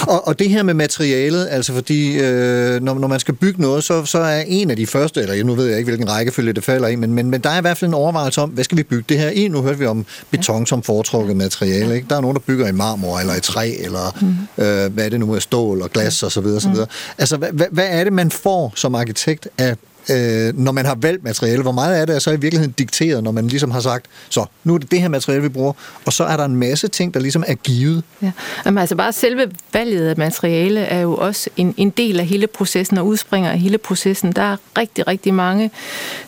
[0.00, 3.84] Og, og det her med materialet, altså fordi øh, når, når man skal bygge noget,
[3.84, 6.64] så, så er en af de første, eller nu ved jeg ikke, hvilken rækkefølge det
[6.64, 8.78] falder i, men, men, men der er i hvert fald en overvejelse om, hvad skal
[8.78, 9.48] vi bygge det her i?
[9.48, 11.94] Nu hørte vi om beton som foretrukket materiale.
[11.94, 12.06] Ikke?
[12.10, 14.64] Der er nogen, der bygger i marmor, eller i træ, eller mm.
[14.64, 16.46] øh, hvad er det nu, stål og glas osv.
[16.46, 16.68] osv.
[16.68, 16.76] Mm.
[17.18, 19.76] Altså, hvad, hvad, hvad er det, man får som arkitekt af
[20.10, 23.24] øh, når man har valgt materiale, hvor meget af det er så i virkeligheden dikteret,
[23.24, 25.72] når man ligesom har sagt, så nu er det det her materiale, vi bruger,
[26.04, 28.02] og så er der en masse ting, der ligesom er givet.
[28.22, 28.32] Ja.
[28.66, 32.46] Jamen, altså bare selve valget af materiale er jo også en, en del af hele
[32.46, 34.32] processen og udspringer af hele processen.
[34.32, 35.70] Der er rigtig, rigtig mange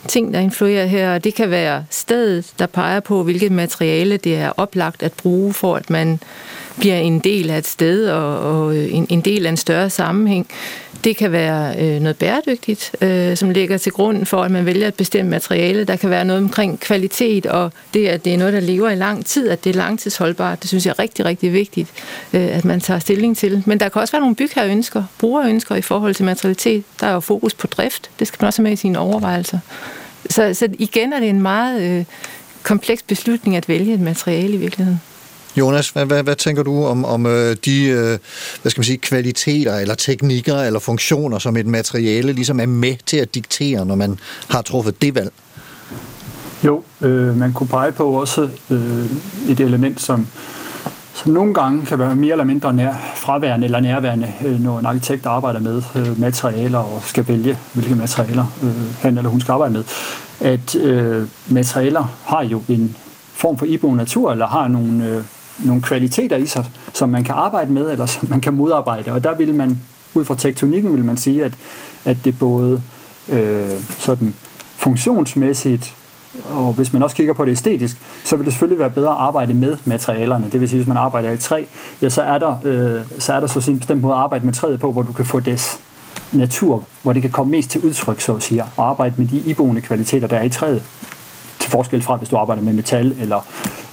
[0.08, 4.36] ting, der influerer her, og det kan være stedet, der peger på, hvilket materiale det
[4.36, 6.20] er oplagt at bruge, for at man
[6.78, 9.90] bliver en del af et sted og, og øh, en, en del af en større
[9.90, 10.46] sammenhæng.
[11.04, 14.88] Det kan være øh, noget bæredygtigt, øh, som ligger til grund for, at man vælger
[14.88, 15.84] et bestemt materiale.
[15.84, 18.94] Der kan være noget omkring kvalitet, og det, at det er noget, der lever i
[18.94, 20.62] lang tid, at det er langtidsholdbart.
[20.62, 21.88] Det synes jeg er rigtig, rigtig vigtigt,
[22.32, 23.62] øh, at man tager stilling til.
[23.66, 26.84] Men der kan også være nogle bygherreønsker, brugerønsker i forhold til materialitet.
[27.00, 28.10] Der er jo fokus på drift.
[28.18, 29.58] Det skal man også have med i sine overvejelser.
[30.30, 32.04] Så, så igen er det en meget øh,
[32.62, 35.00] kompleks beslutning at vælge et materiale i virkeligheden.
[35.56, 38.18] Jonas, hvad, hvad, hvad tænker du om, om øh, de øh,
[38.62, 42.96] hvad skal man sige, kvaliteter eller teknikker eller funktioner, som et materiale ligesom er med
[43.06, 45.32] til at diktere, når man har truffet det valg?
[46.64, 49.06] Jo, øh, man kunne pege på også øh,
[49.48, 50.26] et element, som,
[51.14, 54.86] som nogle gange kan være mere eller mindre nær, fraværende eller nærværende, øh, når en
[54.86, 59.52] arkitekt arbejder med øh, materialer og skal vælge, hvilke materialer øh, han eller hun skal
[59.52, 59.84] arbejde med.
[60.40, 62.96] At øh, materialer har jo en
[63.34, 65.22] form for iboende natur, eller har nogle, øh,
[65.58, 69.12] nogle kvaliteter i sig, som man kan arbejde med, eller som man kan modarbejde.
[69.12, 69.80] Og der vil man,
[70.14, 71.52] ud fra tektonikken, vil man sige, at,
[72.04, 72.82] at det både
[73.28, 74.34] øh, sådan
[74.76, 75.94] funktionsmæssigt,
[76.50, 79.16] og hvis man også kigger på det æstetisk, så vil det selvfølgelig være bedre at
[79.18, 80.50] arbejde med materialerne.
[80.52, 81.64] Det vil sige, hvis man arbejder i træ,
[82.02, 84.52] ja, så er der, øh, så er der så en bestemt måde at arbejde med
[84.52, 85.80] træet på, hvor du kan få des
[86.32, 89.36] natur, hvor det kan komme mest til udtryk, så at sige, og arbejde med de
[89.36, 90.82] iboende kvaliteter, der er i træet,
[91.60, 93.40] til forskel fra, hvis du arbejder med metal eller,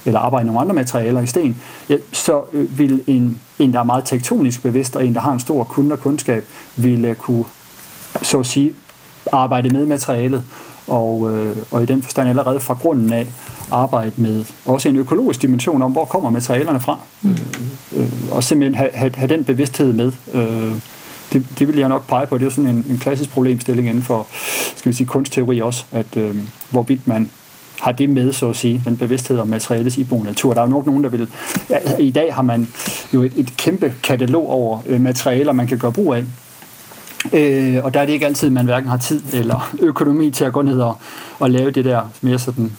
[0.06, 3.80] eller arbejde med nogle andre materialer i sten, ja, så øh, vil en, en, der
[3.80, 7.16] er meget tektonisk bevidst, og en, der har en stor kunde og kundskab, vil øh,
[7.16, 7.46] kunne,
[8.22, 8.74] så at sige,
[9.32, 10.44] arbejde med materialet,
[10.88, 13.28] og, øh, og i den forstand allerede fra grunden af
[13.72, 17.36] arbejde med også en økologisk dimension om, hvor kommer materialerne fra, mm.
[17.96, 20.12] øh, og simpelthen have, have, have den bevidsthed med.
[20.34, 20.76] Øh,
[21.34, 22.38] det, det vil jeg nok pege på.
[22.38, 24.28] Det er jo sådan en, en klassisk problemstilling inden for
[24.76, 26.36] skal vi sige, kunstteori også, at øh,
[26.70, 27.30] hvorvidt man
[27.82, 30.54] har det med, så at sige, den bevidsthed om materialets iboende natur.
[30.54, 31.28] Der er jo nok nogen, der vil...
[31.70, 32.67] Ja, I dag har man
[33.13, 36.24] jo et, et kæmpe katalog over øh, materialer, man kan gøre brug af.
[37.34, 40.54] Øh, og der er det ikke altid, man hverken har tid eller økonomi til at
[40.54, 40.98] gå ned og,
[41.39, 42.72] og lave det der mere sådan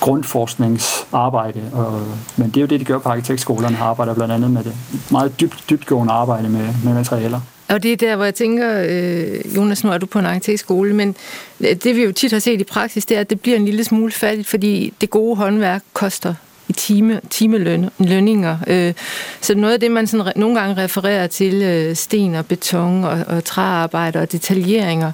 [0.00, 1.60] grundforskningsarbejde.
[1.72, 2.02] Og,
[2.36, 4.74] men det er jo det, de gør på arkitektskolerne, har arbejder blandt andet med det.
[5.10, 7.40] Meget dybt, dybtgående arbejde med, med materialer.
[7.72, 10.94] Og det er der, hvor jeg tænker, øh, Jonas, nu er du på en arkitektskole,
[10.94, 11.16] men
[11.60, 13.64] øh, det vi jo tit har set i praksis, det er, at det bliver en
[13.64, 16.34] lille smule fattigt, fordi det gode håndværk koster
[16.68, 18.58] i time, timelønninger.
[18.66, 18.92] Øh,
[19.40, 23.24] så noget af det, man sådan, nogle gange refererer til, øh, sten og beton og,
[23.26, 25.12] og træarbejde og detaljeringer,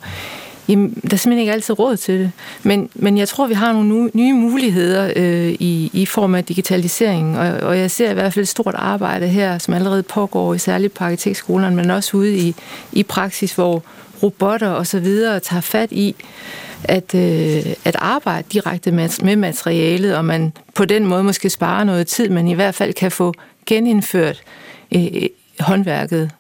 [0.69, 2.33] jamen, der er simpelthen ikke altid råd til det.
[2.63, 7.39] Men, men jeg tror, vi har nogle nye muligheder øh, i, i form af digitalisering,
[7.39, 10.59] og, og jeg ser i hvert fald et stort arbejde her, som allerede pågår, i
[10.59, 12.55] særligt på arkitektskolerne, men også ude i,
[12.93, 13.83] i praksis, hvor
[14.23, 16.17] robotter og så videre tager fat i
[16.85, 21.85] at, øh, at arbejde direkte med, med materialet, og man på den måde måske sparer
[21.85, 23.35] noget tid, men i hvert fald kan få
[23.67, 24.43] genindført
[24.95, 25.23] øh,
[25.61, 26.31] håndværket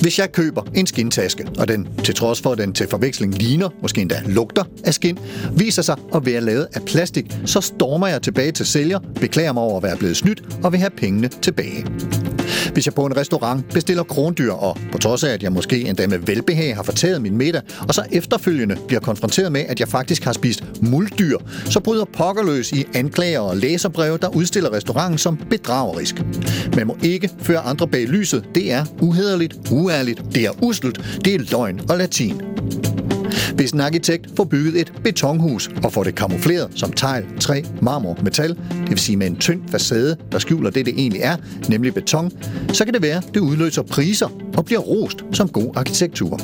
[0.00, 3.68] Hvis jeg køber en skintaske, og den til trods for, at den til forveksling ligner,
[3.82, 5.18] måske endda lugter af skin,
[5.52, 9.62] viser sig at være lavet af plastik, så stormer jeg tilbage til sælger, beklager mig
[9.62, 11.86] over at være blevet snydt og vil have pengene tilbage.
[12.72, 16.06] Hvis jeg på en restaurant bestiller krondyr, og på trods af, at jeg måske endda
[16.06, 20.24] med velbehag har fortæret min middag, og så efterfølgende bliver konfronteret med, at jeg faktisk
[20.24, 26.22] har spist muldyr, så bryder pokkerløs i anklager og læserbreve, der udstiller restauranten som bedragerisk.
[26.76, 28.44] Man må ikke føre andre bag lyset.
[28.54, 32.42] Det er uhederligt, uærligt, det er usselt, det er løgn og latin.
[33.54, 38.18] Hvis en arkitekt får bygget et betonhus og får det kamufleret som tegl, træ, marmor,
[38.22, 41.36] metal, det vil sige med en tynd facade, der skjuler det, det egentlig er,
[41.68, 42.30] nemlig beton,
[42.72, 46.40] så kan det være, det udløser priser og bliver rost som god arkitektur.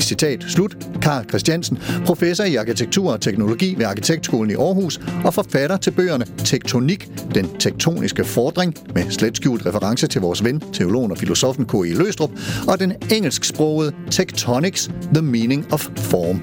[0.00, 0.76] Citat slut.
[1.02, 6.24] Karl Christiansen, professor i arkitektur og teknologi ved Arkitektskolen i Aarhus og forfatter til bøgerne
[6.44, 11.94] Tektonik, den tektoniske fordring, med slet skjult reference til vores ven, teologen og filosofen K.E.
[11.94, 12.30] Løstrup,
[12.68, 16.40] og den engelsksprogede Tectonics, The Meaning of Form.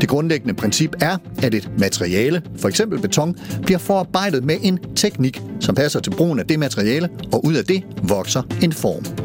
[0.00, 5.42] Det grundlæggende princip er, at et materiale, for eksempel beton, bliver forarbejdet med en teknik,
[5.60, 9.21] som passer til brugen af det materiale, og ud af det vokser en form.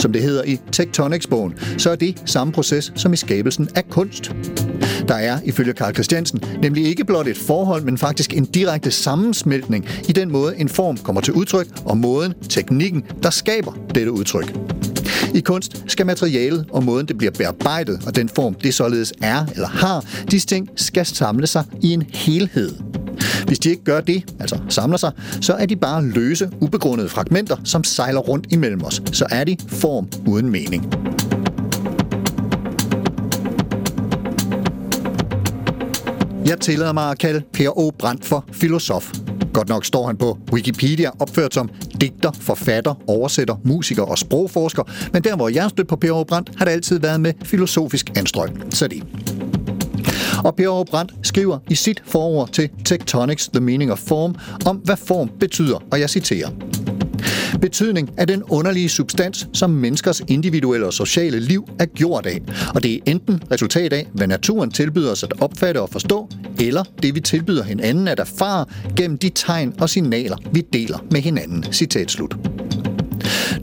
[0.00, 4.32] Som det hedder i Tectonics-bogen, så er det samme proces som i skabelsen af kunst.
[5.08, 9.88] Der er, ifølge Karl Christiansen, nemlig ikke blot et forhold, men faktisk en direkte sammensmeltning
[10.08, 14.56] i den måde, en form kommer til udtryk, og måden, teknikken, der skaber dette udtryk.
[15.34, 19.46] I kunst skal materialet og måden, det bliver bearbejdet, og den form, det således er
[19.54, 22.89] eller har, disse ting skal samle sig i en helhed.
[23.46, 27.56] Hvis de ikke gør det, altså samler sig, så er de bare løse, ubegrundede fragmenter,
[27.64, 29.02] som sejler rundt imellem os.
[29.12, 30.94] Så er de form uden mening.
[36.46, 37.90] Jeg tillader mig at kalde Per O.
[37.98, 39.12] Brandt for filosof.
[39.52, 45.24] Godt nok står han på Wikipedia opført som digter, forfatter, oversætter, musiker og sprogforsker, men
[45.24, 46.24] der hvor jeg stødt på Per O.
[46.24, 48.50] Brandt, har det altid været med filosofisk anstrøg.
[48.70, 49.02] Så det.
[50.44, 54.34] Og Per Brandt skriver i sit forord til Tectonics The Meaning of Form
[54.66, 56.48] om, hvad form betyder, og jeg citerer.
[57.60, 62.40] Betydning er den underlige substans, som menneskers individuelle og sociale liv er gjort af,
[62.74, 66.28] og det er enten resultat af, hvad naturen tilbyder os at opfatte og forstå,
[66.60, 68.64] eller det vi tilbyder hinanden at erfare
[68.96, 71.64] gennem de tegn og signaler, vi deler med hinanden.
[71.72, 72.36] Citat slut.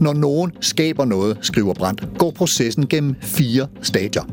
[0.02, 4.24] Når nogen skaber noget, skriver Brandt, går processen gennem fire stadier.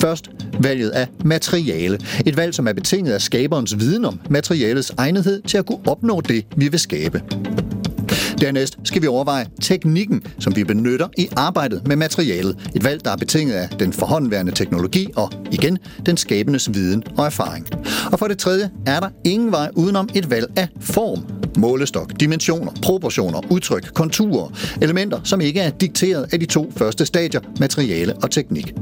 [0.00, 0.30] Først
[0.60, 1.98] valget af materiale.
[2.26, 6.20] Et valg, som er betinget af skaberens viden om materialets egnethed til at kunne opnå
[6.20, 7.22] det, vi vil skabe.
[8.40, 12.56] Dernæst skal vi overveje teknikken, som vi benytter i arbejdet med materialet.
[12.76, 17.26] Et valg, der er betinget af den forhåndværende teknologi og igen den skabendes viden og
[17.26, 17.66] erfaring.
[18.12, 21.26] Og for det tredje er der ingen vej udenom et valg af form.
[21.58, 27.40] Målestok, dimensioner, proportioner, udtryk, konturer, elementer, som ikke er dikteret af de to første stadier,
[27.60, 28.74] materiale og teknik.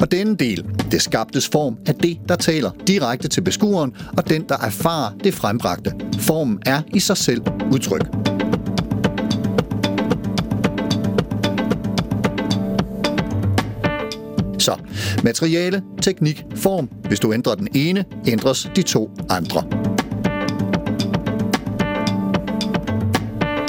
[0.00, 4.44] Og denne del, det skabtes form, er det, der taler direkte til beskueren, og den,
[4.48, 5.92] der erfarer det frembragte.
[6.18, 8.06] Formen er i sig selv udtryk.
[14.58, 14.76] Så
[15.24, 16.88] materiale, teknik, form.
[17.08, 19.83] Hvis du ændrer den ene, ændres de to andre.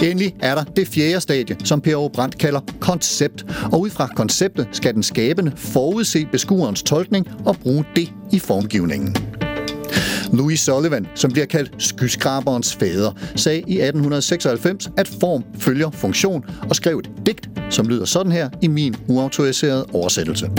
[0.04, 3.46] Endelig er der det fjerde stadie, som Per Brandt kalder koncept.
[3.72, 9.16] Og ud fra konceptet skal den skabende forudse beskuerens tolkning og bruge det i formgivningen.
[10.34, 16.76] Louis Sullivan, som bliver kaldt skyskraberens fader, sagde i 1896, at form følger funktion og
[16.76, 20.50] skrev et digt, som lyder sådan her i min uautoriserede oversættelse.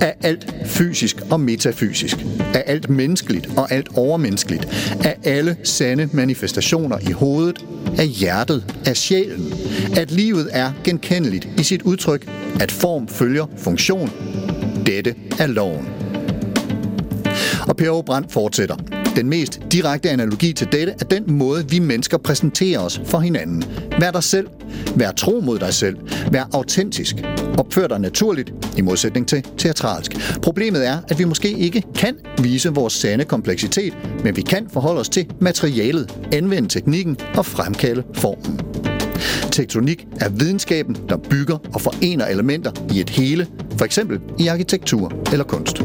[0.00, 2.16] Af alt fysisk og metafysisk,
[2.54, 4.68] af alt menneskeligt og alt overmenneskeligt,
[5.04, 7.64] af alle sande manifestationer i hovedet,
[7.98, 9.52] af hjertet, af sjælen,
[9.96, 14.10] at livet er genkendeligt i sit udtryk, at form følger funktion.
[14.86, 15.88] Dette er loven.
[17.68, 19.01] Og Per Brandt fortsætter.
[19.16, 23.64] Den mest direkte analogi til dette er den måde, vi mennesker præsenterer os for hinanden.
[24.00, 24.46] Vær dig selv.
[24.96, 25.96] Vær tro mod dig selv.
[26.30, 27.16] Vær autentisk.
[27.58, 30.38] Opfør dig naturligt, i modsætning til teatralsk.
[30.42, 33.94] Problemet er, at vi måske ikke kan vise vores sande kompleksitet,
[34.24, 38.60] men vi kan forholde os til materialet, anvende teknikken og fremkalde formen.
[39.50, 43.46] Tektonik er videnskaben, der bygger og forener elementer i et hele,
[43.76, 45.82] for eksempel i arkitektur eller kunst.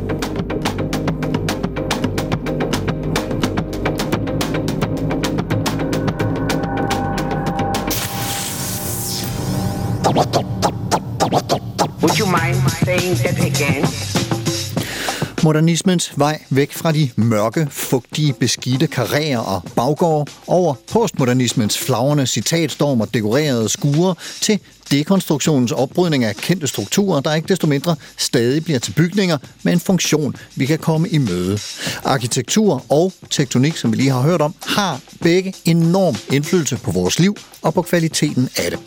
[15.44, 23.02] Modernismens vej væk fra de mørke, fugtige, beskidte karrierer og baggårde over postmodernismens flagrende citatstorm
[23.02, 24.60] og dekorerede skure til
[24.92, 29.80] dekonstruktionens opbrydning af kendte strukturer, der ikke desto mindre stadig bliver til bygninger med en
[29.80, 31.60] funktion, vi kan komme i møde.
[32.04, 37.20] Arkitektur og tektonik, som vi lige har hørt om, har begge enorm indflydelse på vores
[37.20, 38.80] liv og på kvaliteten af det.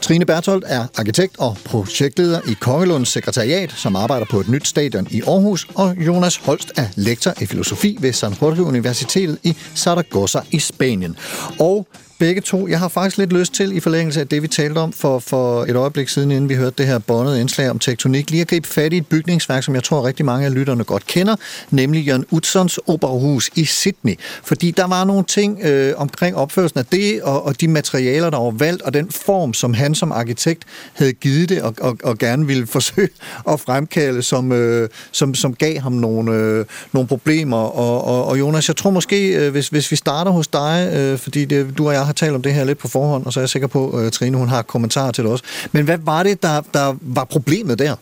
[0.00, 5.06] Trine Bertolt er arkitekt og projektleder i Kongelunds sekretariat, som arbejder på et nyt stadion
[5.10, 10.40] i Aarhus, og Jonas Holst er lektor i filosofi ved San Jorge Universitetet i Saragossa
[10.50, 11.16] i Spanien.
[11.58, 11.86] Og
[12.22, 12.68] begge to.
[12.68, 15.64] Jeg har faktisk lidt lyst til, i forlængelse af det, vi talte om for, for
[15.64, 18.68] et øjeblik siden, inden vi hørte det her båndede indslag om tektonik, lige at gribe
[18.68, 21.36] fat i et bygningsværk, som jeg tror rigtig mange af lytterne godt kender,
[21.70, 24.14] nemlig Jørgen Utzons Operahus i Sydney.
[24.44, 28.38] Fordi der var nogle ting øh, omkring opførelsen af det, og, og de materialer, der
[28.38, 32.18] var valgt, og den form, som han som arkitekt havde givet det, og, og, og
[32.18, 33.08] gerne ville forsøge
[33.48, 37.56] at fremkalde, som, øh, som, som gav ham nogle, øh, nogle problemer.
[37.56, 41.18] Og, og, og Jonas, jeg tror måske, øh, hvis, hvis vi starter hos dig, øh,
[41.18, 43.40] fordi det, du og jeg har talt om det her lidt på forhånd, og så
[43.40, 45.44] er jeg sikker på, at uh, Trine hun har kommentarer til det også.
[45.72, 47.96] Men hvad var det, der, der var problemet der?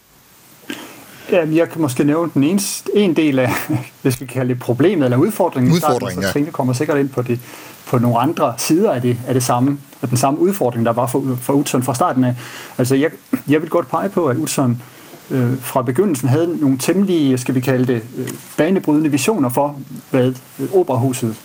[1.33, 2.61] Jamen, jeg kan måske nævne den ene,
[2.95, 3.51] en del af,
[4.03, 5.73] hvis vi kan kalde det problemet eller udfordringen.
[5.73, 6.31] Udfordringen, ja.
[6.31, 7.41] Trine kommer sikkert ind på, det,
[7.87, 11.07] på nogle andre sider af det, af det samme, af den samme udfordring, der var
[11.07, 12.35] for, for Utzon fra starten af.
[12.79, 13.11] Altså, jeg,
[13.49, 14.83] jeg vil godt pege på, at Utzon
[15.31, 19.77] øh, fra begyndelsen havde nogle temmelig, skal vi kalde det, øh, banebrydende visioner for,
[20.11, 21.37] hvad øh, operahuset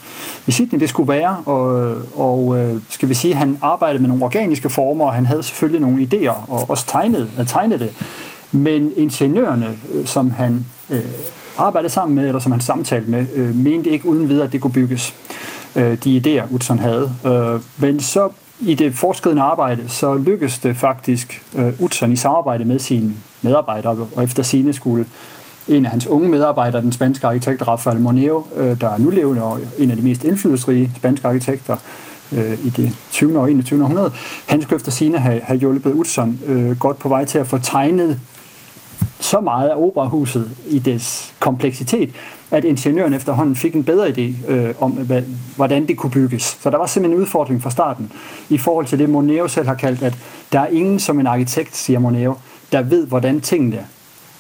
[0.48, 4.10] i Sydney det skulle være, og, øh, og øh, skal vi sige, han arbejdede med
[4.10, 7.94] nogle organiske former, og han havde selvfølgelig nogle idéer, og også tegnede, at tegnede det.
[8.52, 11.06] Men ingeniørerne, øh, som han øh,
[11.58, 14.62] arbejdede sammen med, eller som han samtalte med, øh, mente ikke uden videre, at det
[14.62, 15.14] kunne bygges.
[15.76, 17.12] Øh, de idéer, Utzon havde.
[17.26, 22.66] Øh, men så i det forskridende arbejde, så lykkedes det faktisk øh, Utzon i samarbejde
[22.66, 25.06] med sine medarbejdere, og efter sine skulle
[25.68, 29.44] en af hans unge medarbejdere, den spanske arkitekt Rafael Moneo, øh, der er nu levende
[29.44, 31.78] og en af de mest indflydelsesrige spanske arkitekter
[32.32, 33.40] øh, i det 20.
[33.40, 33.84] og 21.
[33.84, 34.12] århundrede.
[34.46, 37.58] Han skulle efter sine have, have hjulpet Utzon øh, godt på vej til at få
[37.58, 38.20] tegnet
[39.20, 42.10] så meget af operahuset i dets kompleksitet,
[42.56, 45.22] at ingeniøren efterhånden fik en bedre idé øh, om, hvad,
[45.56, 46.58] hvordan det kunne bygges.
[46.62, 48.12] Så der var simpelthen en udfordring fra starten
[48.50, 50.18] i forhold til det, Moneo selv har kaldt, at
[50.52, 52.36] der er ingen som en arkitekt, siger Moneo,
[52.72, 53.86] der ved, hvordan tingene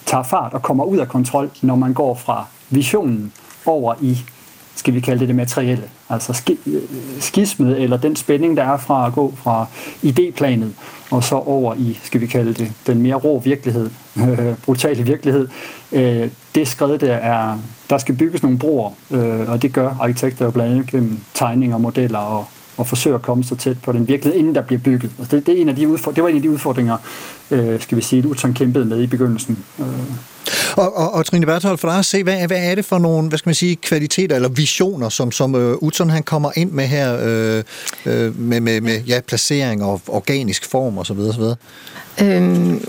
[0.05, 3.33] tager fart og kommer ud af kontrol, når man går fra visionen
[3.65, 4.17] over i,
[4.75, 5.89] skal vi kalde det det materielle.
[6.09, 6.41] Altså
[7.19, 9.65] skismet eller den spænding, der er fra at gå fra
[10.03, 10.67] idéplanet
[11.11, 15.47] og så over i, skal vi kalde det, den mere rå virkelighed, øh, brutale virkelighed.
[15.91, 20.45] Øh, det skred der er, der skal bygges nogle broer, øh, og det gør arkitekter
[20.45, 22.45] jo blandt andet gennem tegninger, modeller og
[22.77, 25.11] og forsøger at komme så tæt på den virkelighed, inden der bliver bygget.
[25.19, 26.97] Altså det, det, er en af de det var en af de udfordringer,
[27.51, 29.63] øh, skal vi sige, Luton kæmpede med i begyndelsen.
[29.79, 29.85] Øh.
[30.75, 33.29] Og, og, og Trine Berthold, for dig at se, hvad, hvad er det for nogle,
[33.29, 36.87] hvad skal man sige, kvaliteter eller visioner, som, som øh, Utzon han kommer ind med
[36.87, 37.63] her, øh,
[38.05, 41.19] øh, med, med, med ja, placering og organisk form osv.
[41.19, 41.43] osv.?
[42.21, 42.81] Øhm,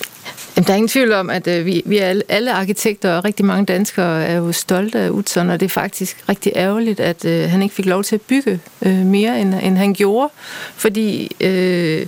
[0.56, 3.44] der er ingen tvivl om, at øh, vi, vi er alle, alle arkitekter og rigtig
[3.44, 7.50] mange danskere er jo stolte af Utzon, og det er faktisk rigtig ærgerligt, at øh,
[7.50, 10.32] han ikke fik lov til at bygge øh, mere, end, end han gjorde.
[10.76, 12.06] Fordi øh,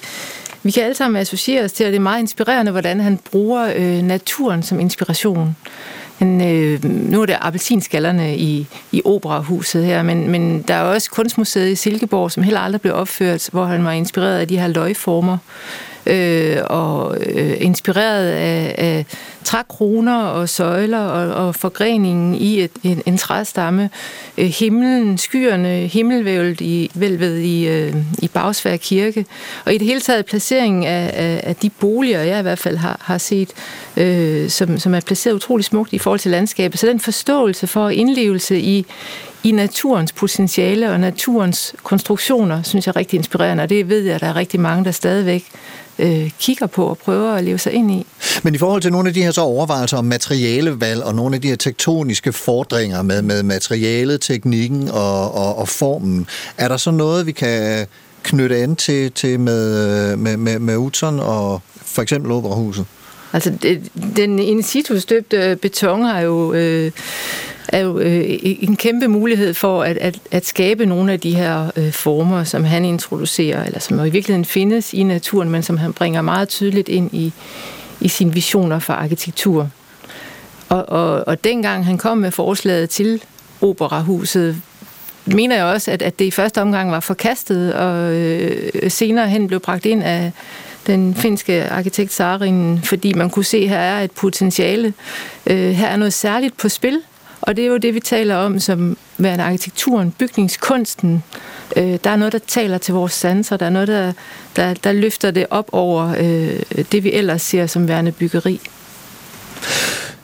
[0.62, 3.72] vi kan alle sammen associere os til, at det er meget inspirerende, hvordan han bruger
[3.76, 5.56] øh, naturen som inspiration.
[6.18, 11.10] Men, øh, nu er det appelsinskallerne i, i operahuset her, men, men der er også
[11.10, 14.68] kunstmuseet i Silkeborg, som heller aldrig blev opført, hvor han var inspireret af de her
[14.68, 15.38] løgformer
[16.08, 19.06] øh, og øh, inspireret af, af
[19.44, 23.90] trækroner og søjler og, og forgreningen i et, en, en træstamme.
[24.38, 29.26] Øh, himlen, skyerne, himmelvævlet i, vælvet i, øh, i Bagsvær Kirke.
[29.64, 32.76] Og i det hele taget placeringen af, af, af de boliger, jeg i hvert fald
[32.76, 33.50] har, har set,
[33.96, 36.80] øh, som, som er placeret utrolig smukt i forhold til landskabet.
[36.80, 38.86] Så den forståelse for indlevelse i,
[39.44, 44.14] i naturens potentiale og naturens konstruktioner, synes jeg er rigtig inspirerende, og det ved jeg,
[44.14, 45.44] at der er rigtig mange, der stadigvæk
[45.98, 48.06] øh, kigger på og prøver at leve sig ind i.
[48.42, 51.42] Men i forhold til nogle af de her også overvejelser om materialevalg og nogle af
[51.42, 56.26] de her tektoniske fordringer med, med materialet, teknikken og, og, og formen.
[56.56, 57.86] Er der så noget, vi kan
[58.22, 62.84] knytte an til, til med, med, med, med Utzon og for eksempel Operahuset?
[63.32, 66.52] Altså, det, den in situ støbte beton har jo...
[66.52, 66.92] Øh,
[67.68, 71.70] er jo øh, en kæmpe mulighed for at, at, at skabe nogle af de her
[71.76, 75.76] øh, former, som han introducerer, eller som jo i virkeligheden findes i naturen, men som
[75.76, 77.32] han bringer meget tydeligt ind i,
[78.00, 79.70] i sine visioner for arkitektur.
[80.68, 83.22] Og, og, og dengang han kom med forslaget til
[83.60, 84.56] operahuset,
[85.26, 89.46] mener jeg også, at, at det i første omgang var forkastet, og øh, senere hen
[89.46, 90.32] blev bragt ind af
[90.86, 94.94] den finske arkitekt Sarin, fordi man kunne se, at her er et potentiale.
[95.46, 97.00] Øh, her er noget særligt på spil,
[97.40, 101.22] og det er jo det, vi taler om som værende arkitekturen, bygningskunsten.
[101.76, 103.56] Øh, der er noget, der taler til vores sanser.
[103.56, 104.12] Der er noget, der,
[104.56, 108.60] der, der løfter det op over øh, det, vi ellers ser som værende byggeri.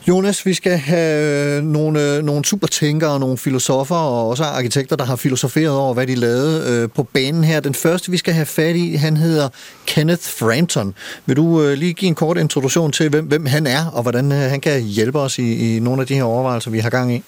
[0.07, 5.05] Jonas, vi skal have øh, nogle, øh, nogle supertænkere nogle filosofer og også arkitekter, der
[5.05, 7.59] har filosoferet over, hvad de lavede øh, på banen her.
[7.59, 9.49] Den første, vi skal have fat i, han hedder
[9.85, 10.93] Kenneth Frampton.
[11.25, 14.31] Vil du øh, lige give en kort introduktion til, hvem, hvem han er, og hvordan
[14.31, 17.13] øh, han kan hjælpe os i, i nogle af de her overvejelser, vi har gang
[17.13, 17.23] i?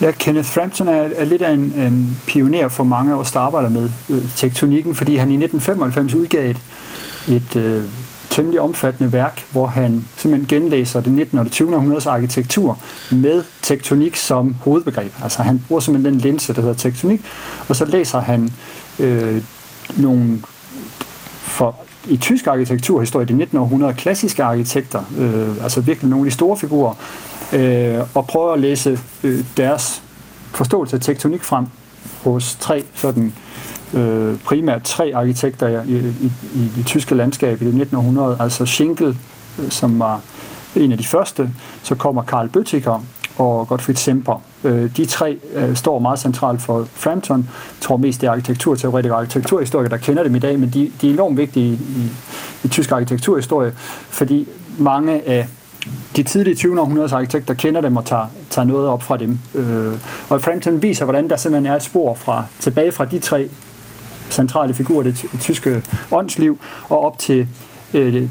[0.00, 3.40] Ja, Kenneth Frampton er, er lidt af en, en pioner for mange af os, der
[3.40, 6.58] arbejder med øh, tektonikken, fordi han i 1995 udgav et,
[7.28, 7.84] et øh,
[8.30, 11.38] temmelig omfattende værk, hvor han simpelthen genlæser det 19.
[11.38, 11.74] og det 20.
[11.74, 12.78] århundredes arkitektur
[13.12, 15.12] med tektonik som hovedbegreb.
[15.22, 17.20] Altså han bruger simpelthen den linse, der hedder tektonik,
[17.68, 18.52] og så læser han
[18.98, 19.42] øh,
[19.96, 20.42] nogle
[21.40, 21.76] for
[22.08, 23.58] i tysk arkitekturhistorie, det 19.
[23.58, 26.94] århundrede, klassiske arkitekter, øh, altså virkelig nogle af de store figurer,
[27.52, 30.02] øh, og prøver at læse øh, deres
[30.54, 31.66] forståelse af tektonik frem
[32.24, 33.32] hos tre sådan
[33.94, 39.18] øh, primært tre arkitekter i, i, i det tyske landskab i det 1900, altså Schinkel,
[39.58, 40.20] øh, som var
[40.76, 41.50] en af de første,
[41.82, 43.04] så kommer Karl Bøttiger
[43.38, 44.42] og Gottfried Semper.
[44.64, 47.38] Øh, de tre øh, står meget centralt for Frampton.
[47.38, 50.92] Jeg tror mest det er arkitekturteoretikere og arkitekturhistorikere, der kender dem i dag, men de,
[51.00, 52.10] de er enormt vigtige i, i,
[52.64, 53.72] i tysk arkitekturhistorie,
[54.10, 55.46] fordi mange af
[56.16, 56.80] de tidlige 20.
[56.80, 59.38] århundredes arkitekter kender dem og tager, tager noget op fra dem.
[59.54, 59.92] Øh,
[60.28, 63.50] og Frampton viser, hvordan der simpelthen er et spor fra, tilbage fra de tre
[64.30, 66.58] centrale figurer i det tyske åndsliv,
[66.88, 67.48] og op til
[67.94, 68.28] øh,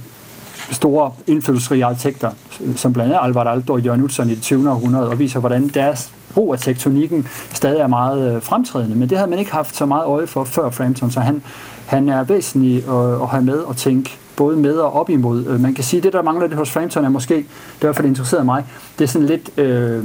[0.72, 2.32] store indflydelsesrige arkitekter,
[2.76, 4.70] som blandt andet Alvar Aalto og Jørgen Utzon i det 20.
[4.70, 8.96] århundrede, og viser, hvordan deres brug af tektonikken stadig er meget øh, fremtrædende.
[8.96, 11.42] Men det havde man ikke haft så meget øje for før Frampton, så han,
[11.86, 15.46] han er væsentlig at, at have med og tænke både med og op imod.
[15.46, 17.46] Øh, man kan sige, at det, der mangler det hos Frampton, er måske,
[17.82, 18.66] det er for det interesserede mig,
[19.00, 20.04] det er sådan lidt, øh,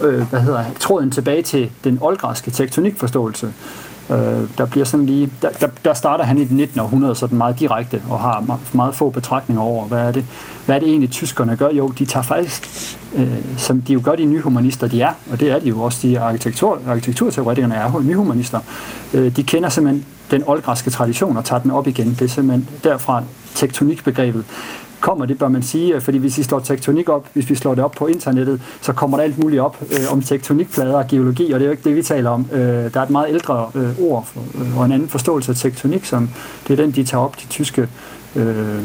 [0.00, 3.52] øh, hvad hedder tråden tilbage til den oldgræske tektonikforståelse.
[4.10, 6.80] Øh, der bliver sådan lige, der, der, der starter han i det 19.
[6.80, 10.24] århundrede sådan meget direkte og har meget, meget få betragtninger over, hvad er det,
[10.66, 11.68] hvad er det egentlig tyskerne gør?
[11.70, 12.68] Jo, de tager faktisk,
[13.14, 15.98] øh, som de jo gør de nyhumanister, de er, og det er de jo også,
[16.02, 18.60] de arkitektur, arkitekturteoretikerne er nyhumanister,
[19.14, 22.10] øh, de kender simpelthen den oldgræske tradition og tager den op igen.
[22.10, 23.22] Det er simpelthen derfra
[23.54, 24.44] tektonikbegrebet
[25.00, 27.74] kommer, det bør man sige, øh, fordi hvis vi slår tektonik op, hvis vi slår
[27.74, 31.52] det op på internettet, så kommer der alt muligt op øh, om tektonikplader og geologi,
[31.52, 32.46] og det er jo ikke det, vi taler om.
[32.52, 35.56] Øh, der er et meget ældre øh, ord for, øh, og en anden forståelse af
[35.56, 36.30] tektonik, som
[36.68, 37.88] det er den, de tager op, de tyske
[38.36, 38.84] øh,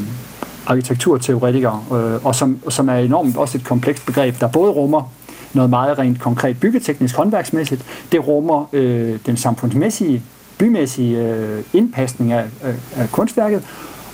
[0.65, 5.11] arkitekturteoretikere, øh, og som, som er enormt også et komplekst begreb, der både rummer
[5.53, 10.23] noget meget rent konkret byggeteknisk, håndværksmæssigt, det rummer øh, den samfundsmæssige,
[10.57, 13.63] bymæssige øh, indpasning af, af, af kunstværket,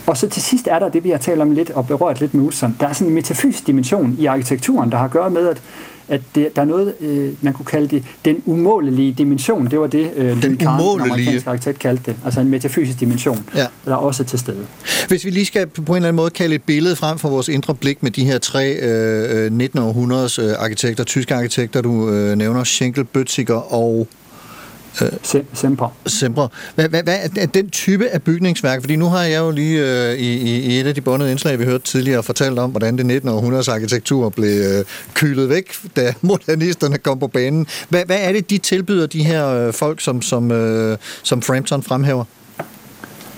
[0.08, 2.34] og så til sidst er der det, vi har talt om lidt og berørt lidt
[2.34, 2.76] med Utzon.
[2.80, 5.62] Der er sådan en metafysisk dimension i arkitekturen, der har at gøre med, at,
[6.08, 9.68] at det, der er noget, øh, man kunne kalde det den umålelige dimension.
[9.68, 12.16] Det var det, øh, den, den amerikanske arkitekt kaldte det.
[12.26, 13.66] Altså en metafysisk dimension, ja.
[13.86, 14.66] der er også til stede.
[15.08, 17.48] Hvis vi lige skal på en eller anden måde kalde et billede frem for vores
[17.48, 22.64] indre blik med de her tre øh, 1900-århundredes øh, arkitekter, tyske arkitekter, du øh, nævner,
[22.64, 24.08] Schenkel, Bötziger og
[25.02, 25.90] Øh, Semper.
[26.06, 26.48] Semper.
[26.76, 28.82] Hvad, hvad, hvad er den type af bygningsværk?
[28.82, 31.66] Fordi nu har jeg jo lige øh, i, i et af de bondede indslag, vi
[31.66, 33.30] hørte tidligere, fortalt om, hvordan det 19.
[33.30, 37.68] århundredes arkitektur blev øh, kylet væk, da modernisterne kom på banen.
[37.90, 41.84] Hvad, hvad er det, de tilbyder de her øh, folk, som, som, øh, som Frampton
[41.84, 42.24] fremhæver?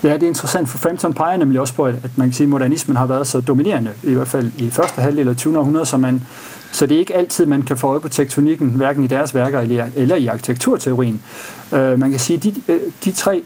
[0.04, 2.50] Ja, det er interessant, for Frampton peger nemlig også på, at man kan sige, at
[2.50, 5.60] modernismen har været så dominerende, i hvert fald i første halvdel af 20.
[5.60, 6.22] århundrede, så man
[6.72, 9.90] så det er ikke altid, man kan få øje på tektonikken, hverken i deres værker
[9.96, 11.22] eller i arkitekturteorien.
[11.74, 13.44] Øh, man kan sige, at de, øh, de tre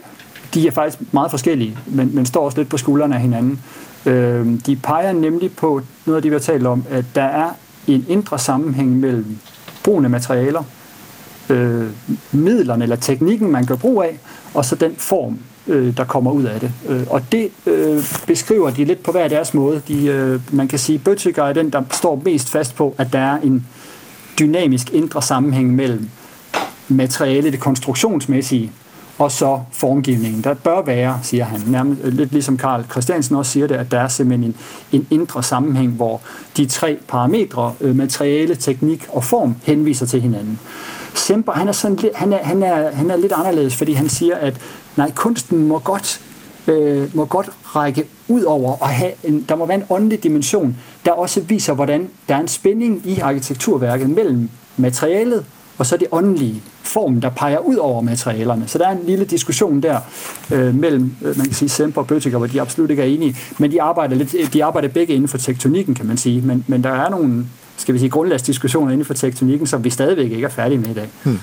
[0.53, 3.59] de er faktisk meget forskellige, men, men står også lidt på skuldrene af hinanden.
[4.05, 7.49] Øh, de peger nemlig på noget af det, vi har talt om, at der er
[7.87, 9.37] en indre sammenhæng mellem
[9.83, 10.63] brugen af materialer,
[11.49, 11.87] øh,
[12.31, 14.19] midlerne eller teknikken, man gør brug af,
[14.53, 16.71] og så den form, øh, der kommer ud af det.
[16.89, 19.81] Øh, og det øh, beskriver de lidt på hver deres måde.
[19.87, 23.19] De, øh, man kan sige, at er den, der står mest fast på, at der
[23.19, 23.67] er en
[24.39, 26.09] dynamisk indre sammenhæng mellem
[26.87, 28.71] materiale, det konstruktionsmæssige,
[29.17, 30.41] og så formgivningen.
[30.41, 33.91] Der bør være, siger han, nærmest, øh, lidt ligesom Karl Christiansen også siger det, at
[33.91, 34.55] der er simpelthen en,
[34.91, 36.21] en indre sammenhæng, hvor
[36.57, 40.59] de tre parametre, øh, materiale, teknik og form, henviser til hinanden.
[41.13, 44.35] Semper, han er, sådan han, er, han, er, han er lidt anderledes, fordi han siger,
[44.35, 44.57] at
[44.97, 46.21] nej, kunsten må godt,
[46.67, 50.75] øh, må godt række ud over og have en, der må være en åndelig dimension,
[51.05, 55.45] der også viser, hvordan der er en spænding i arkitekturværket mellem materialet
[55.77, 58.67] og så det åndelige form, der peger ud over materialerne.
[58.67, 59.99] Så der er en lille diskussion der
[60.51, 63.37] øh, mellem, øh, man kan sige, Semper og Bøttiger, hvor de absolut ikke er enige,
[63.57, 66.83] men de arbejder, lidt, de arbejder begge inden for tektonikken, kan man sige, men, men
[66.83, 67.45] der er nogle,
[67.77, 70.93] skal vi sige, grundlagsdiskussioner inden for tektonikken, som vi stadigvæk ikke er færdige med i
[70.93, 71.09] dag.
[71.23, 71.39] Hmm.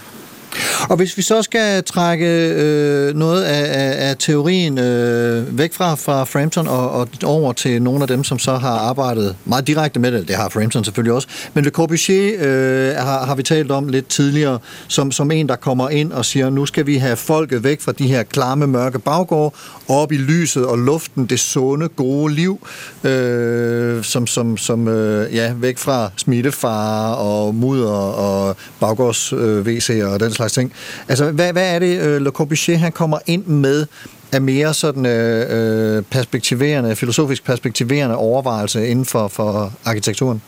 [0.89, 5.95] Og hvis vi så skal trække øh, noget af, af, af teorien øh, væk fra,
[5.95, 10.01] fra Frampton og, og over til nogle af dem, som så har arbejdet meget direkte
[10.01, 13.71] med det, det har Frampton selvfølgelig også, men Le Corbusier øh, har, har vi talt
[13.71, 17.17] om lidt tidligere, som, som en, der kommer ind og siger, nu skal vi have
[17.17, 19.55] folket væk fra de her klamme, mørke baggård,
[19.89, 22.67] op i lyset og luften, det sunde, gode liv,
[23.05, 30.05] øh, som, som, som øh, ja, væk fra smittefare og mudder og baggårds øh, WC'er
[30.05, 30.73] og den slags ting.
[31.09, 33.87] Altså, hvad, hvad er det, øh, Le Corbusier han kommer ind med
[34.33, 40.43] af mere sådan øh, øh perspektiverende, filosofisk perspektiverende overvejelse inden for, for arkitekturen?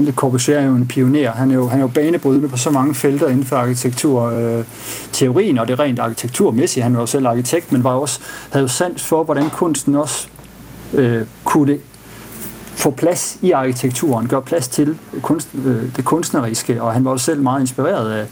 [0.00, 1.30] Le Corbusier er jo en pioner.
[1.30, 4.22] Han er jo, han er jo banebrydende på så mange felter inden for arkitektur.
[4.22, 4.64] Øh,
[5.12, 6.84] teorien og det rent arkitekturmæssigt.
[6.84, 10.28] Han var jo selv arkitekt, men var også, havde jo sandt for, hvordan kunsten også
[10.94, 11.78] øh, kunne
[12.80, 17.24] få plads i arkitekturen, gøre plads til kunst, øh, det kunstneriske, og han var også
[17.24, 18.26] selv meget inspireret af,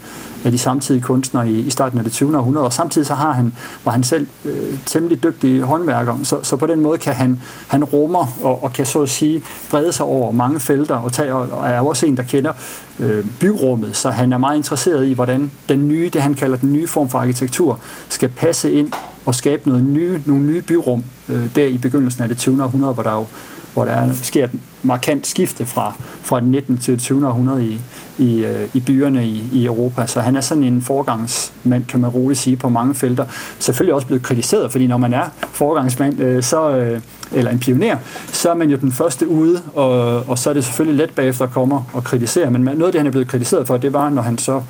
[0.45, 2.37] af de samtidige kunstnere i, i starten af det 20.
[2.37, 3.53] århundrede, og samtidig så har han,
[3.85, 7.83] var han selv øh, temmelig dygtig håndværker, så, så på den måde kan han, han
[7.83, 11.67] rummer og, og kan så at sige brede sig over mange felter, og, tage, og
[11.67, 12.53] er også en, der kender
[12.99, 16.73] øh, byrummet, så han er meget interesseret i, hvordan den nye, det han kalder den
[16.73, 17.79] nye form for arkitektur,
[18.09, 18.91] skal passe ind
[19.25, 22.63] og skabe noget nye, nogle nye byrum øh, der i begyndelsen af det 20.
[22.63, 23.25] århundrede, hvor der jo
[23.73, 24.51] hvor der sker et
[24.83, 26.77] markant skifte fra, fra 19.
[26.77, 27.27] til 20.
[27.27, 27.79] århundrede i,
[28.17, 30.07] i, øh, i byerne i, i Europa.
[30.07, 33.25] Så han er sådan en forgangsmand, kan man roligt sige, på mange felter.
[33.59, 37.01] Selvfølgelig også blevet kritiseret, fordi når man er forgangsmand, øh, så, øh,
[37.31, 37.97] eller en pioner,
[38.31, 41.45] så er man jo den første ude, og, og så er det selvfølgelig let bagefter
[41.45, 42.51] at komme og kritisere.
[42.51, 44.61] Men noget af det, han er blevet kritiseret for, det var, når han så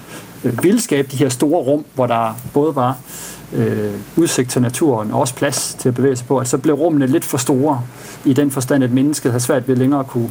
[0.43, 2.97] ville skabe de her store rum, hvor der både var
[3.53, 6.75] øh, udsigt til naturen og også plads til at bevæge sig på, at så blev
[6.75, 7.81] rummene lidt for store
[8.25, 10.29] i den forstand, at mennesket havde svært ved længere at kunne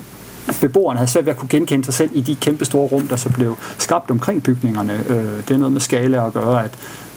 [0.61, 3.17] beboerne havde svært ved at kunne genkende sig selv i de kæmpe store rum, der
[3.17, 5.05] så blev skabt omkring bygningerne.
[5.09, 5.17] Øh,
[5.49, 6.71] det er noget med skala at gøre, at,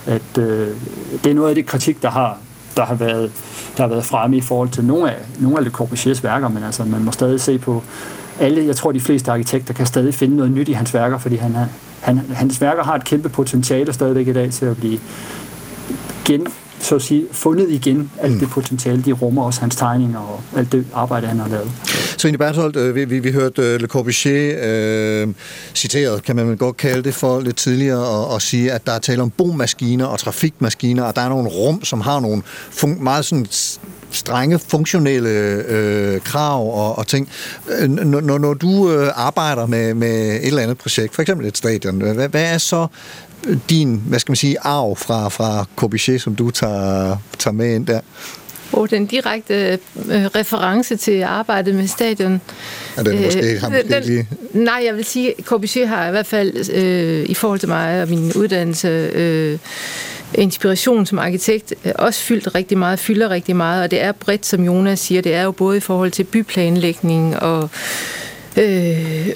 [0.06, 0.68] at øh,
[1.24, 2.38] det er noget af det kritik, der har
[2.78, 3.32] der har været,
[3.78, 6.64] der har været fremme i forhold til nogle af, nogle af Le Corbusiers værker, men
[6.64, 7.84] altså, man må stadig se på
[8.39, 11.36] alle, jeg tror de fleste arkitekter kan stadig finde noget nyt i hans værker, fordi
[11.36, 11.56] han,
[11.99, 14.99] han, hans værker har et kæmpe potentiale stadigvæk i dag til at blive
[16.32, 16.47] gen,
[16.79, 18.49] så at sige, fundet igen alt det mm.
[18.49, 21.71] potentiale, de rummer også hans tegninger og alt det arbejde, han har lavet.
[22.17, 25.27] Trine Bertholdt, øh, vi, vi, vi hørte øh, Le Corbusier øh,
[25.75, 28.99] citeret, kan man godt kalde det for lidt tidligere, og, og sige, at der er
[28.99, 33.25] tale om bomaskiner og trafikmaskiner, og der er nogle rum, som har nogle fun- meget
[33.25, 33.45] sådan
[34.11, 35.29] strenge funktionelle
[35.67, 37.29] øh, krav og, og ting.
[37.79, 41.57] Øh, når, når du øh, arbejder med, med et eller andet projekt, for eksempel et
[41.57, 42.88] stadion, hvad, hvad er så
[43.70, 47.86] din, hvad skal man sige, arv fra, fra Corbusier, som du tager, tager med ind
[47.88, 48.00] der?
[48.74, 49.80] Og den direkte
[50.10, 52.42] øh, reference til arbejdet med stadion.
[52.98, 54.28] Er den måske, øh, har måske den, lige...
[54.54, 58.02] Nej, jeg vil sige, at Corbusier har i hvert fald øh, i forhold til mig
[58.02, 59.58] og min uddannelse øh,
[60.34, 64.46] inspiration som arkitekt øh, også fyldt rigtig meget, fylder rigtig meget, og det er bredt,
[64.46, 67.70] som Jonas siger, det er jo både i forhold til byplanlægning og
[68.58, 69.30] øh,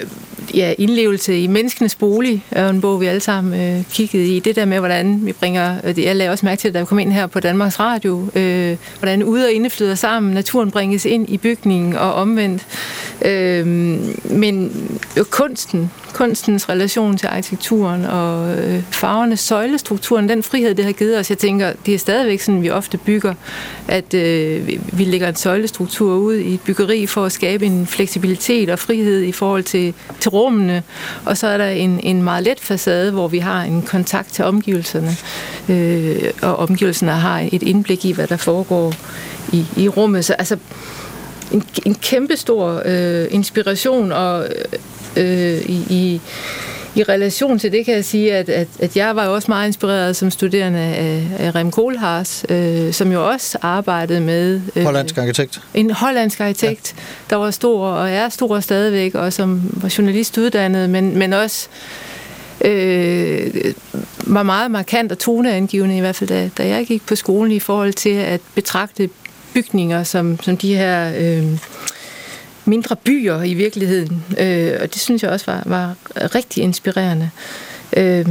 [0.54, 4.40] ja, indlevelse i menneskenes bolig er en bog, vi alle sammen øh, kiggede i.
[4.40, 6.98] Det der med, hvordan vi bringer, øh, jeg lagde også mærke til, da jeg kom
[6.98, 11.28] ind her på Danmarks Radio, øh, hvordan ude og inde flyder sammen, naturen bringes ind
[11.28, 12.66] i bygningen og omvendt.
[13.22, 13.66] Øh,
[14.30, 14.72] men
[15.16, 21.18] øh, kunsten, kunstens relation til arkitekturen og øh, farvernes søjlestrukturen, den frihed, det har givet
[21.18, 23.34] os, jeg tænker, det er stadigvæk sådan, vi ofte bygger,
[23.88, 28.70] at øh, vi lægger en søjlestruktur ud i et byggeri for at skabe en fleksibilitet
[28.70, 30.82] og frihed i forhold til, til rummene,
[31.24, 34.44] og så er der en, en meget let facade, hvor vi har en kontakt til
[34.44, 35.16] omgivelserne,
[35.68, 38.92] øh, og omgivelserne har et indblik i, hvad der foregår
[39.52, 40.24] i, i rummet.
[40.24, 40.56] Så altså,
[41.52, 44.46] en, en kæmpe stor øh, inspiration og
[45.16, 46.20] øh, i, i
[46.96, 50.16] i relation til det kan jeg sige, at, at, at jeg var også meget inspireret
[50.16, 54.60] som studerende af, af Rem Koolhaas, øh, som jo også arbejdede med...
[54.76, 55.60] Øh, hollandsk arkitekt.
[55.74, 57.02] En hollandsk arkitekt, ja.
[57.30, 61.68] der var stor og er stor stadigvæk, og som var journalist uddannet, men, men også
[62.60, 63.72] øh,
[64.26, 67.60] var meget markant og toneangivende, i hvert fald da, da jeg gik på skolen, i
[67.60, 69.10] forhold til at betragte
[69.54, 71.12] bygninger som, som de her...
[71.18, 71.58] Øh,
[72.66, 74.24] mindre byer i virkeligheden.
[74.38, 75.94] Øh, og det synes jeg også var, var
[76.34, 77.30] rigtig inspirerende.
[77.96, 78.26] Øh,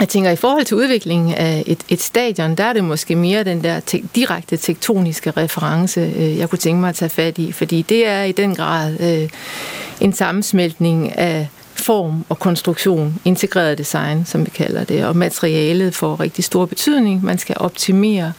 [0.00, 3.44] jeg tænker, i forhold til udviklingen af et, et stadion, der er det måske mere
[3.44, 7.52] den der te- direkte tektoniske reference, øh, jeg kunne tænke mig at tage fat i,
[7.52, 9.28] fordi det er i den grad øh,
[10.00, 16.20] en sammensmeltning af form og konstruktion, integreret design, som vi kalder det, og materialet får
[16.20, 17.24] rigtig stor betydning.
[17.24, 18.32] Man skal optimere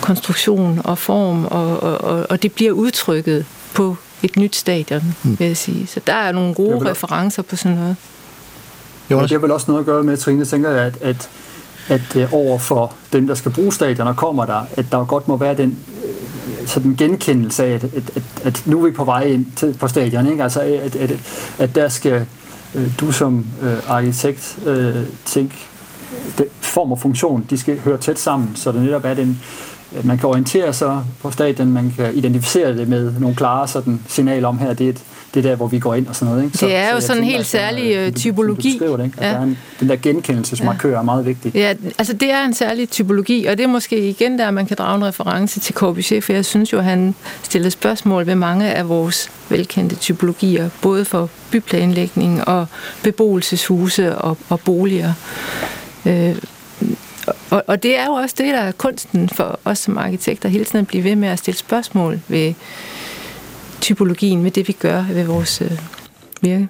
[0.00, 5.38] konstruktion og form, og, og, og det bliver udtrykket på et nyt stadion, mm.
[5.38, 5.86] vil jeg sige.
[5.86, 7.96] Så der er nogle gode referencer på sådan noget.
[9.10, 11.30] Jo, det har vel også noget at gøre med, Trine, tænker jeg, at, at,
[11.88, 15.28] at øh, over for dem, der skal bruge stadion og kommer der, at der godt
[15.28, 19.04] må være den øh, sådan genkendelse af, at, at, at, at nu er vi på
[19.04, 20.42] vej ind til, på stadion, ikke?
[20.42, 21.12] Altså, at, at,
[21.58, 22.26] at der skal
[22.74, 25.54] øh, du som øh, arkitekt øh, tænke,
[26.60, 29.40] form og funktion, de skal høre tæt sammen, så det netop er den
[30.04, 34.48] man kan orientere sig på stadion, man kan identificere det med nogle klare sådan, signaler
[34.48, 35.00] om her, det er, et,
[35.34, 36.44] det er der, hvor vi går ind og sådan noget.
[36.44, 36.58] Ikke?
[36.58, 38.78] Så, det er jo så sådan en helt særlig øh, typologi.
[38.78, 39.16] Det, ikke?
[39.20, 39.28] Ja.
[39.28, 40.98] Der en, den der genkendelsesmarkør ja.
[40.98, 41.54] er meget vigtig.
[41.54, 44.76] Ja, altså det er en særlig typologi, og det er måske igen der, man kan
[44.76, 48.88] drage en reference til Corbusier, for jeg synes jo, han stillede spørgsmål ved mange af
[48.88, 52.66] vores velkendte typologier, både for byplanlægning og
[53.02, 55.12] beboelseshuse og, og boliger.
[56.06, 56.36] Øh,
[57.50, 60.64] og, og det er jo også det, der er kunsten for os som arkitekter, hele
[60.64, 62.54] tiden at blive ved med at stille spørgsmål ved
[63.80, 65.78] typologien, ved det vi gør ved vores øh,
[66.40, 66.68] virke.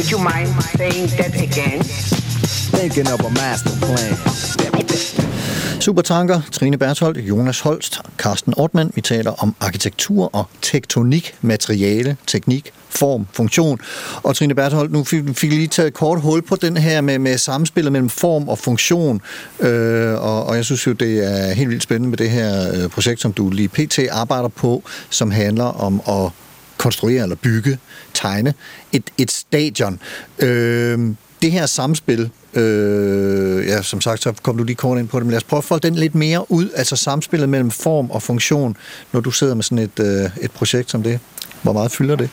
[0.00, 0.48] Would you mind
[0.78, 1.80] saying that again?
[2.76, 4.12] Thinking of a master plan.
[5.80, 8.90] Supertanker, Trine Berthold, Jonas Holst, Carsten Ortmann.
[8.94, 13.80] Vi taler om arkitektur og tektonik, materiale, teknik, form, funktion.
[14.22, 17.18] Og Trine Berthold, nu fik, fik lige taget et kort hul på den her med,
[17.18, 19.20] med samspillet mellem form og funktion.
[19.60, 22.88] Øh, og, og jeg synes jo, det er helt vildt spændende med det her øh,
[22.88, 23.98] projekt, som du lige pt.
[24.10, 26.32] arbejder på, som handler om at
[26.80, 27.78] konstruere eller bygge,
[28.14, 28.54] tegne
[28.92, 30.00] et, et stadion.
[30.38, 30.98] Øh,
[31.42, 35.26] det her samspil, øh, ja, som sagt, så kom du lige kort ind på det,
[35.26, 38.22] men lad os prøve at folde den lidt mere ud, altså samspillet mellem form og
[38.22, 38.76] funktion,
[39.12, 41.20] når du sidder med sådan et, øh, et projekt som det.
[41.62, 42.30] Hvor meget fylder det?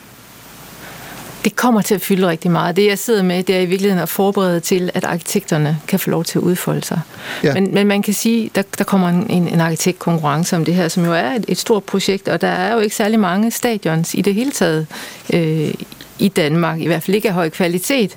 [1.48, 2.76] Det kommer til at fylde rigtig meget.
[2.76, 6.10] Det, jeg sidder med, det er i virkeligheden at forberede til, at arkitekterne kan få
[6.10, 7.00] lov til at udfolde sig.
[7.44, 7.54] Ja.
[7.54, 11.04] Men, men man kan sige, der, der kommer en, en arkitektkonkurrence om det her, som
[11.04, 14.22] jo er et, et stort projekt, og der er jo ikke særlig mange stadions i
[14.22, 14.86] det hele taget
[15.32, 15.74] øh,
[16.18, 18.16] i Danmark, i hvert fald ikke af høj kvalitet.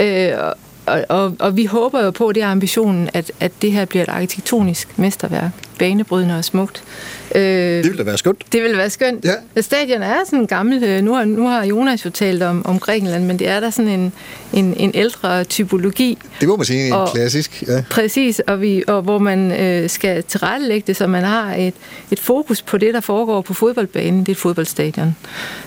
[0.00, 0.32] Øh,
[0.86, 4.02] og, og, og vi håber jo på, det er ambitionen, at, at det her bliver
[4.02, 5.50] et arkitektonisk mesterværk.
[5.78, 6.84] Banebrydende og smukt.
[7.34, 8.52] Øh, det vil da være skønt.
[8.52, 9.24] Det vil være skønt.
[9.24, 9.62] Ja.
[9.62, 12.78] Stadion er sådan en gammel, øh, nu har, nu har Jonas jo talt om, om
[12.78, 14.12] Grækenland, men det er der sådan en,
[14.52, 16.18] en, en ældre typologi.
[16.40, 17.64] Det må man sige, en og, klassisk.
[17.68, 17.84] Ja.
[17.90, 21.74] Præcis, og, vi, og hvor man øh, skal tilrettelægge det, så man har et,
[22.10, 24.20] et fokus på det, der foregår på fodboldbanen.
[24.20, 25.16] Det er et fodboldstadion.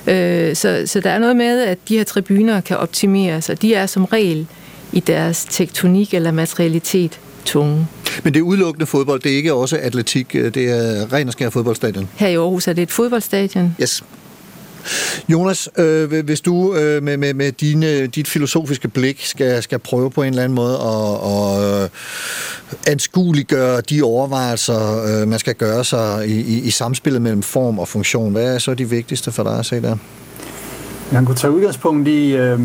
[0.07, 3.73] Øh, så, så der er noget med, at de her tribuner kan optimeres, og de
[3.75, 4.47] er som regel
[4.95, 7.87] i deres tektonik eller materialitet tunge.
[8.23, 11.49] Men det er udelukkende fodbold, det er ikke også atletik, det er ren og skær
[11.49, 12.09] fodboldstadion?
[12.15, 13.75] Her i Aarhus er det et fodboldstadion.
[13.81, 14.03] Yes.
[15.29, 20.11] Jonas, øh, hvis du øh, med, med, med dine, dit filosofiske blik skal, skal prøve
[20.11, 21.89] på en eller anden måde at, at øh,
[22.87, 27.87] anskueliggøre de overvejelser, øh, man skal gøre sig i, i, i samspillet mellem form og
[27.87, 29.97] funktion, hvad er så de vigtigste for dig at se der?
[31.11, 32.31] Man kunne tage udgangspunkt i...
[32.31, 32.59] Øh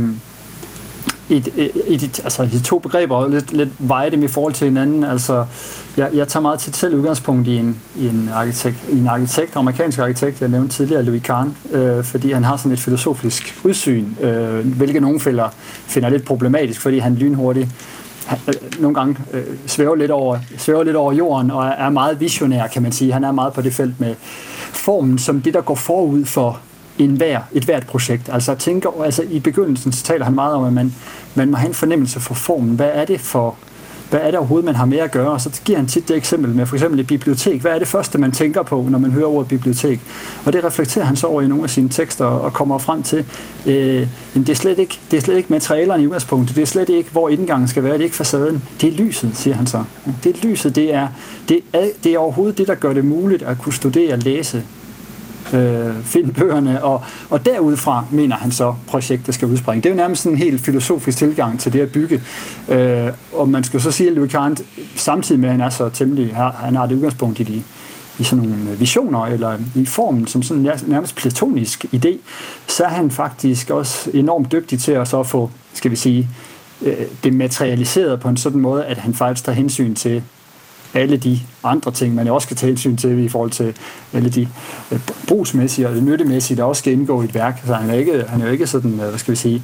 [1.31, 4.53] i, i, i de, altså de to begreber og lidt, lidt veje dem i forhold
[4.53, 5.05] til hinanden.
[5.05, 5.45] Altså,
[5.97, 9.57] jeg, jeg tager meget til selv udgangspunkt i en, i en arkitekt, i en arkitekt,
[9.57, 14.07] amerikansk arkitekt, jeg nævnte tidligere, Louis Kahn, øh, fordi han har sådan et filosofisk udsyn,
[14.21, 15.49] øh, hvilket nogle finder,
[15.87, 17.69] finder lidt problematisk, fordi han lynhurtigt
[18.49, 22.67] øh, nogle gange øh, svæver, lidt over, svæver lidt over jorden og er meget visionær,
[22.67, 23.13] kan man sige.
[23.13, 24.15] Han er meget på det felt med
[24.73, 26.61] formen som det, der går forud for
[27.05, 28.29] en hver, et hvert projekt.
[28.33, 30.95] Altså, tænker, altså i begyndelsen så taler han meget om, at man
[31.35, 32.77] man må have en fornemmelse for formen.
[32.77, 33.57] Hvad er det for
[34.11, 35.31] hvad er det overhovedet, man har med at gøre?
[35.31, 37.61] Og så giver han tit det eksempel med for eksempel et bibliotek.
[37.61, 40.01] Hvad er det første, man tænker på, når man hører ordet bibliotek?
[40.45, 43.25] Og det reflekterer han så over i nogle af sine tekster og kommer frem til,
[43.67, 46.57] øh, det, er slet ikke, det er slet ikke materialerne i udgangspunktet.
[46.57, 47.93] Det er slet ikke, hvor indgangen skal være.
[47.93, 48.63] Det er ikke facaden.
[48.81, 49.85] Det er lyset, siger han så.
[50.25, 50.77] Det er lyset.
[50.77, 51.09] Det er,
[51.49, 54.63] det er, det er overhovedet det, der gør det muligt at kunne studere og læse
[55.55, 59.83] øh, finde bøgerne, og, og derudfra mener han så, projektet skal udspringe.
[59.83, 62.23] Det er jo nærmest en helt filosofisk tilgang til det at bygge,
[62.69, 64.63] øh, og man skal så sige, at Louis Kant,
[64.97, 67.63] samtidig med at han er så temmelig, han har det udgangspunkt i de
[68.19, 72.17] i sådan nogle øh, visioner, eller i formen som sådan nærmest platonisk idé,
[72.67, 76.29] så er han faktisk også enormt dygtig til at så få, skal vi sige,
[76.83, 80.23] øh, det materialiseret på en sådan måde, at han faktisk tager hensyn til
[80.95, 83.77] alle de andre ting, man også skal tage hensyn til i forhold til
[84.13, 84.49] alle de
[84.93, 87.63] øh, brugsmæssige og nyttemæssige, der også skal indgå i et værk.
[87.67, 89.63] Så han er, ikke, han er jo ikke sådan, øh, hvad skal vi sige,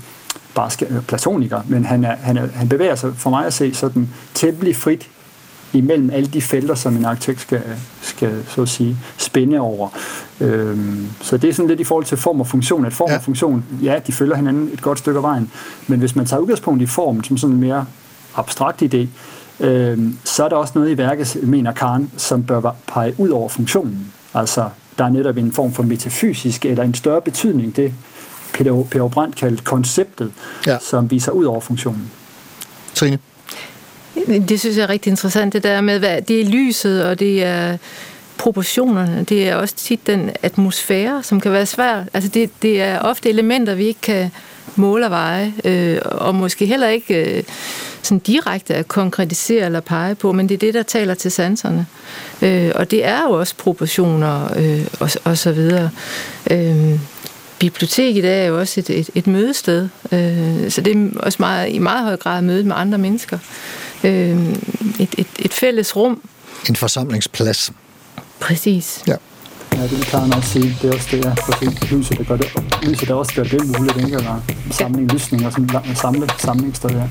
[0.55, 3.75] bare øh, platoniker, men han, er, han, er, han bevæger sig for mig at se
[3.75, 5.09] sådan temmelig frit
[5.73, 7.63] imellem alle de felter, som en arkitekt skal,
[8.01, 9.89] skal så at sige, spænde over.
[10.41, 12.85] Øhm, så det er sådan lidt i forhold til form og funktion.
[12.85, 13.17] At form ja.
[13.17, 15.51] og funktion, ja, de følger hinanden et godt stykke af vejen.
[15.87, 17.87] Men hvis man tager udgangspunkt i formen som sådan en mere
[18.37, 19.07] abstrakt idé,
[19.61, 23.49] øh, så er der også noget i værket, mener Karen, som bør pege ud over
[23.49, 24.13] funktionen.
[24.35, 27.93] Altså, der er netop en form for metafysisk eller en større betydning, det
[28.53, 30.33] Peter, Peter Brandt kaldte konceptet,
[30.67, 30.79] ja.
[30.79, 32.11] som viser ud over funktionen.
[32.95, 33.19] Trine?
[34.49, 37.45] Det synes jeg er rigtig interessant, det der med, hvad det er lyset, og det
[37.45, 37.77] er
[38.39, 39.25] proportionerne.
[39.29, 42.05] Det er også tit den atmosfære, som kan være svær.
[42.13, 44.31] Altså det, det er ofte elementer, vi ikke kan
[44.77, 47.43] måle og veje, øh, og måske heller ikke øh,
[48.07, 51.87] sådan direkte at konkretisere eller pege på, men det er det, der taler til sanserne.
[52.43, 55.91] Øh, og det er jo også proportioner øh, og, og så videre.
[56.51, 57.01] Øh,
[57.59, 61.79] biblioteket er jo også et, et, et mødested, øh, så det er også meget, i
[61.79, 63.39] meget høj grad mødet med andre mennesker.
[64.05, 64.53] Øh,
[64.99, 66.23] et, et, et fælles rum.
[66.69, 67.73] En forsamlingsplads.
[68.41, 69.03] Præcis.
[69.07, 69.17] Ja.
[69.77, 70.77] Ja, det kan han også sige.
[70.83, 71.35] Det er også det, ja.
[71.35, 71.91] Præcis.
[71.91, 72.53] Lyset, der gør det,
[72.83, 74.17] lyset, der også gør det muligt, ikke?
[74.17, 74.41] Eller
[74.71, 77.03] samling, lysning og sådan en samle, samlingssted, ja.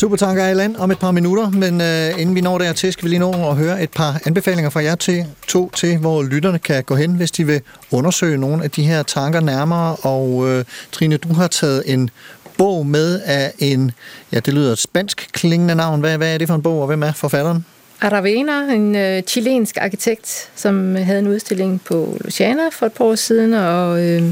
[0.00, 3.04] Supertanker er i land om et par minutter, men øh, inden vi når dertil, skal
[3.04, 6.58] vi lige nå at høre et par anbefalinger fra jer til, to til, hvor lytterne
[6.58, 9.96] kan gå hen, hvis de vil undersøge nogle af de her tanker nærmere.
[9.96, 12.10] Og øh, Trine, du har taget en
[12.58, 13.92] bog med af en,
[14.32, 16.00] ja, det lyder et spansk klingende navn.
[16.00, 17.64] Hvad, hvad er det for en bog, og hvem er forfatteren?
[18.00, 23.14] Aravena, en øh, chilensk arkitekt, som havde en udstilling på Luciana for et par år
[23.14, 24.22] siden, og øh,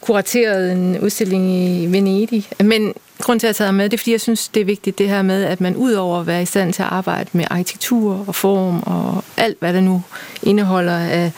[0.00, 2.48] kuraterede en udstilling i Venedig.
[2.60, 4.98] Men grund til, at jeg tager med, det er, fordi jeg synes, det er vigtigt
[4.98, 8.24] det her med, at man udover at være i stand til at arbejde med arkitektur
[8.26, 10.02] og form og alt, hvad der nu
[10.42, 11.32] indeholder af,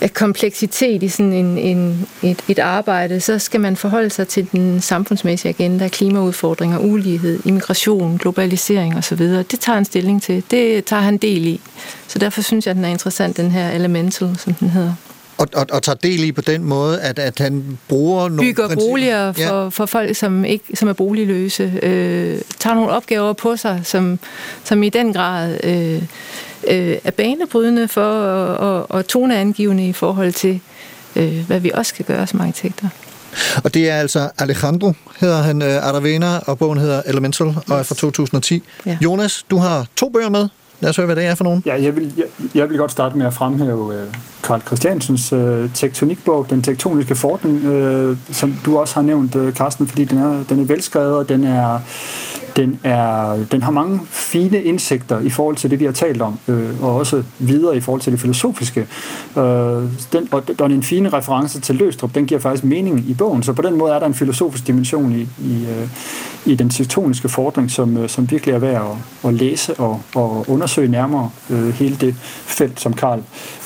[0.00, 4.48] af kompleksitet i sådan en, en, et, et arbejde, så skal man forholde sig til
[4.52, 9.18] den samfundsmæssige agenda, klimaudfordringer, ulighed, immigration, globalisering osv.
[9.18, 10.44] Det tager han stilling til.
[10.50, 11.60] Det tager han del i.
[12.08, 14.94] Så derfor synes jeg, at den er interessant, den her Elemental, som den hedder.
[15.38, 18.74] Og, og, og tager del i på den måde, at, at han bruger nogle Bygger
[18.74, 19.68] boliger for, ja.
[19.68, 21.72] for folk, som ikke som er boligløse.
[21.82, 24.18] Øh, tager nogle opgaver på sig, som,
[24.64, 26.02] som i den grad øh,
[26.68, 30.60] øh, er banebrydende for og, og toneangivende i forhold til,
[31.16, 32.88] øh, hvad vi også skal gøre som arkitekter.
[33.64, 37.82] Og det er altså Alejandro, hedder han, uh, Aravena, og bogen hedder Elemental, og er
[37.82, 38.62] fra 2010.
[38.86, 38.98] Ja.
[39.04, 40.48] Jonas, du har to bøger med.
[40.80, 41.62] Lad os høre, hvad det er for nogen.
[41.66, 42.24] Ja, jeg vil, jeg,
[42.54, 44.14] jeg vil godt starte med at fremhæve uh,
[44.46, 49.86] Karl Christiansens øh, tektonikbog, Den tektoniske forordning, øh, som du også har nævnt, øh, Carsten,
[49.86, 51.78] fordi den er, den er velskrevet, og den er,
[52.56, 56.38] den, er, den har mange fine indsigter i forhold til det, vi har talt om,
[56.48, 58.80] øh, og også videre i forhold til det filosofiske.
[59.36, 59.82] Øh,
[60.12, 63.42] den, og der er en fine reference til Løstrup, den giver faktisk mening i bogen,
[63.42, 65.88] så på den måde er der en filosofisk dimension i, i, øh,
[66.46, 70.44] i den tektoniske forordning, som, øh, som virkelig er værd at, at læse og, og
[70.48, 72.14] undersøge nærmere øh, hele det
[72.46, 73.22] felt, som Karl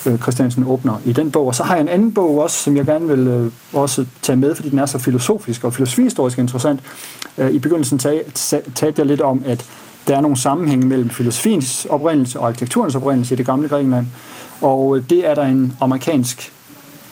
[0.06, 1.46] Øh, Christiansen åbner i den bog.
[1.46, 4.36] Og så har jeg en anden bog også, som jeg gerne vil øh, også tage
[4.36, 6.80] med, fordi den er så filosofisk og filosofihistorisk interessant.
[7.38, 9.66] Øh, I begyndelsen talte jeg lidt om, at
[10.08, 14.06] der er nogle sammenhænge mellem filosofiens oprindelse og arkitekturens oprindelse i det gamle Grækenland.
[14.60, 16.52] Og øh, det er der en amerikansk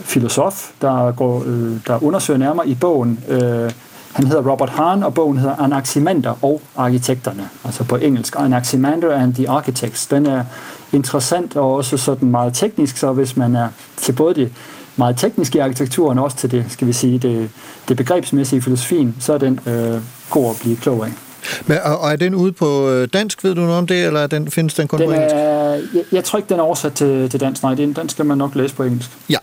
[0.01, 3.21] filosof, der, går, øh, der undersøger nærmere i bogen.
[3.29, 3.71] Øh,
[4.13, 8.35] han hedder Robert Hahn, og bogen hedder Anaximander og arkitekterne, altså på engelsk.
[8.39, 10.07] Anaximander and the Architects.
[10.07, 10.45] Den er
[10.93, 14.53] interessant og også sådan meget teknisk, så hvis man er til både det
[14.97, 17.51] meget tekniske i arkitekturen, og også til det, skal vi sige, det,
[17.89, 21.13] det begrebsmæssige i filosofien, så er den øh, god at blive klog af.
[21.67, 24.51] Men, og er den ude på øh, dansk, ved du noget om det, eller den,
[24.51, 25.35] findes den kun den på engelsk?
[25.35, 28.27] Er, jeg, jeg tror ikke, den er oversat til, til dansk, nej, den, den skal
[28.27, 29.11] man nok læse på engelsk.
[29.31, 29.37] Ja.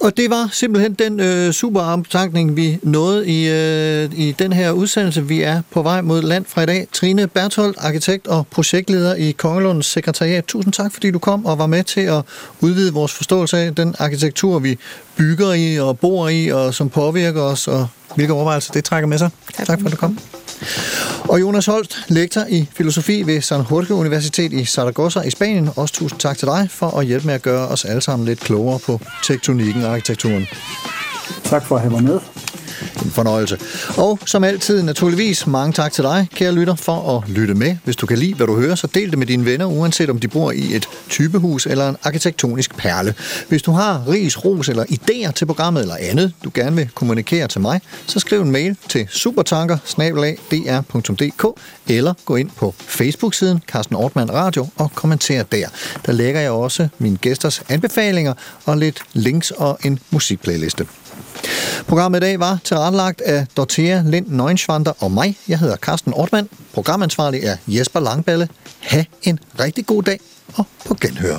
[0.00, 4.70] Og det var simpelthen den øh, super omtankning, vi nåede i, øh, i den her
[4.70, 5.28] udsendelse.
[5.28, 6.86] Vi er på vej mod land fra i dag.
[6.92, 10.44] Trine Berthold, arkitekt og projektleder i Kongelunds Sekretariat.
[10.44, 12.22] Tusind tak, fordi du kom og var med til at
[12.60, 14.78] udvide vores forståelse af den arkitektur, vi
[15.16, 19.18] bygger i og bor i, og som påvirker os, og hvilke overvejelser det trækker med
[19.18, 19.30] sig.
[19.56, 20.18] Tak, tak for at du kom.
[21.28, 25.70] Og Jonas Holst, lektor i filosofi ved San Jorge Universitet i Zaragoza i Spanien.
[25.76, 28.40] Også tusind tak til dig for at hjælpe med at gøre os alle sammen lidt
[28.40, 30.46] klogere på tektonikken og arkitekturen.
[31.44, 32.20] Tak for at have mig med.
[33.04, 33.58] En fornøjelse.
[33.96, 37.76] Og som altid, naturligvis, mange tak til dig, kære lytter, for at lytte med.
[37.84, 40.18] Hvis du kan lide, hvad du hører, så del det med dine venner, uanset om
[40.18, 43.14] de bor i et typehus eller en arkitektonisk perle.
[43.48, 47.48] Hvis du har ris, ros eller idéer til programmet eller andet, du gerne vil kommunikere
[47.48, 49.78] til mig, så skriv en mail til supertanker
[51.88, 55.68] eller gå ind på Facebook-siden Carsten Ortmann Radio og kommenter der.
[56.06, 60.86] Der lægger jeg også mine gæsters anbefalinger og lidt links og en musikplayliste.
[61.88, 65.38] Programmet i dag var tilrettelagt af Dorthea Lind Neuenschwander og mig.
[65.48, 66.48] Jeg hedder Carsten Ortmann.
[66.74, 68.48] Programansvarlig er Jesper Langballe.
[68.80, 70.20] Ha' en rigtig god dag
[70.54, 71.38] og på genhør.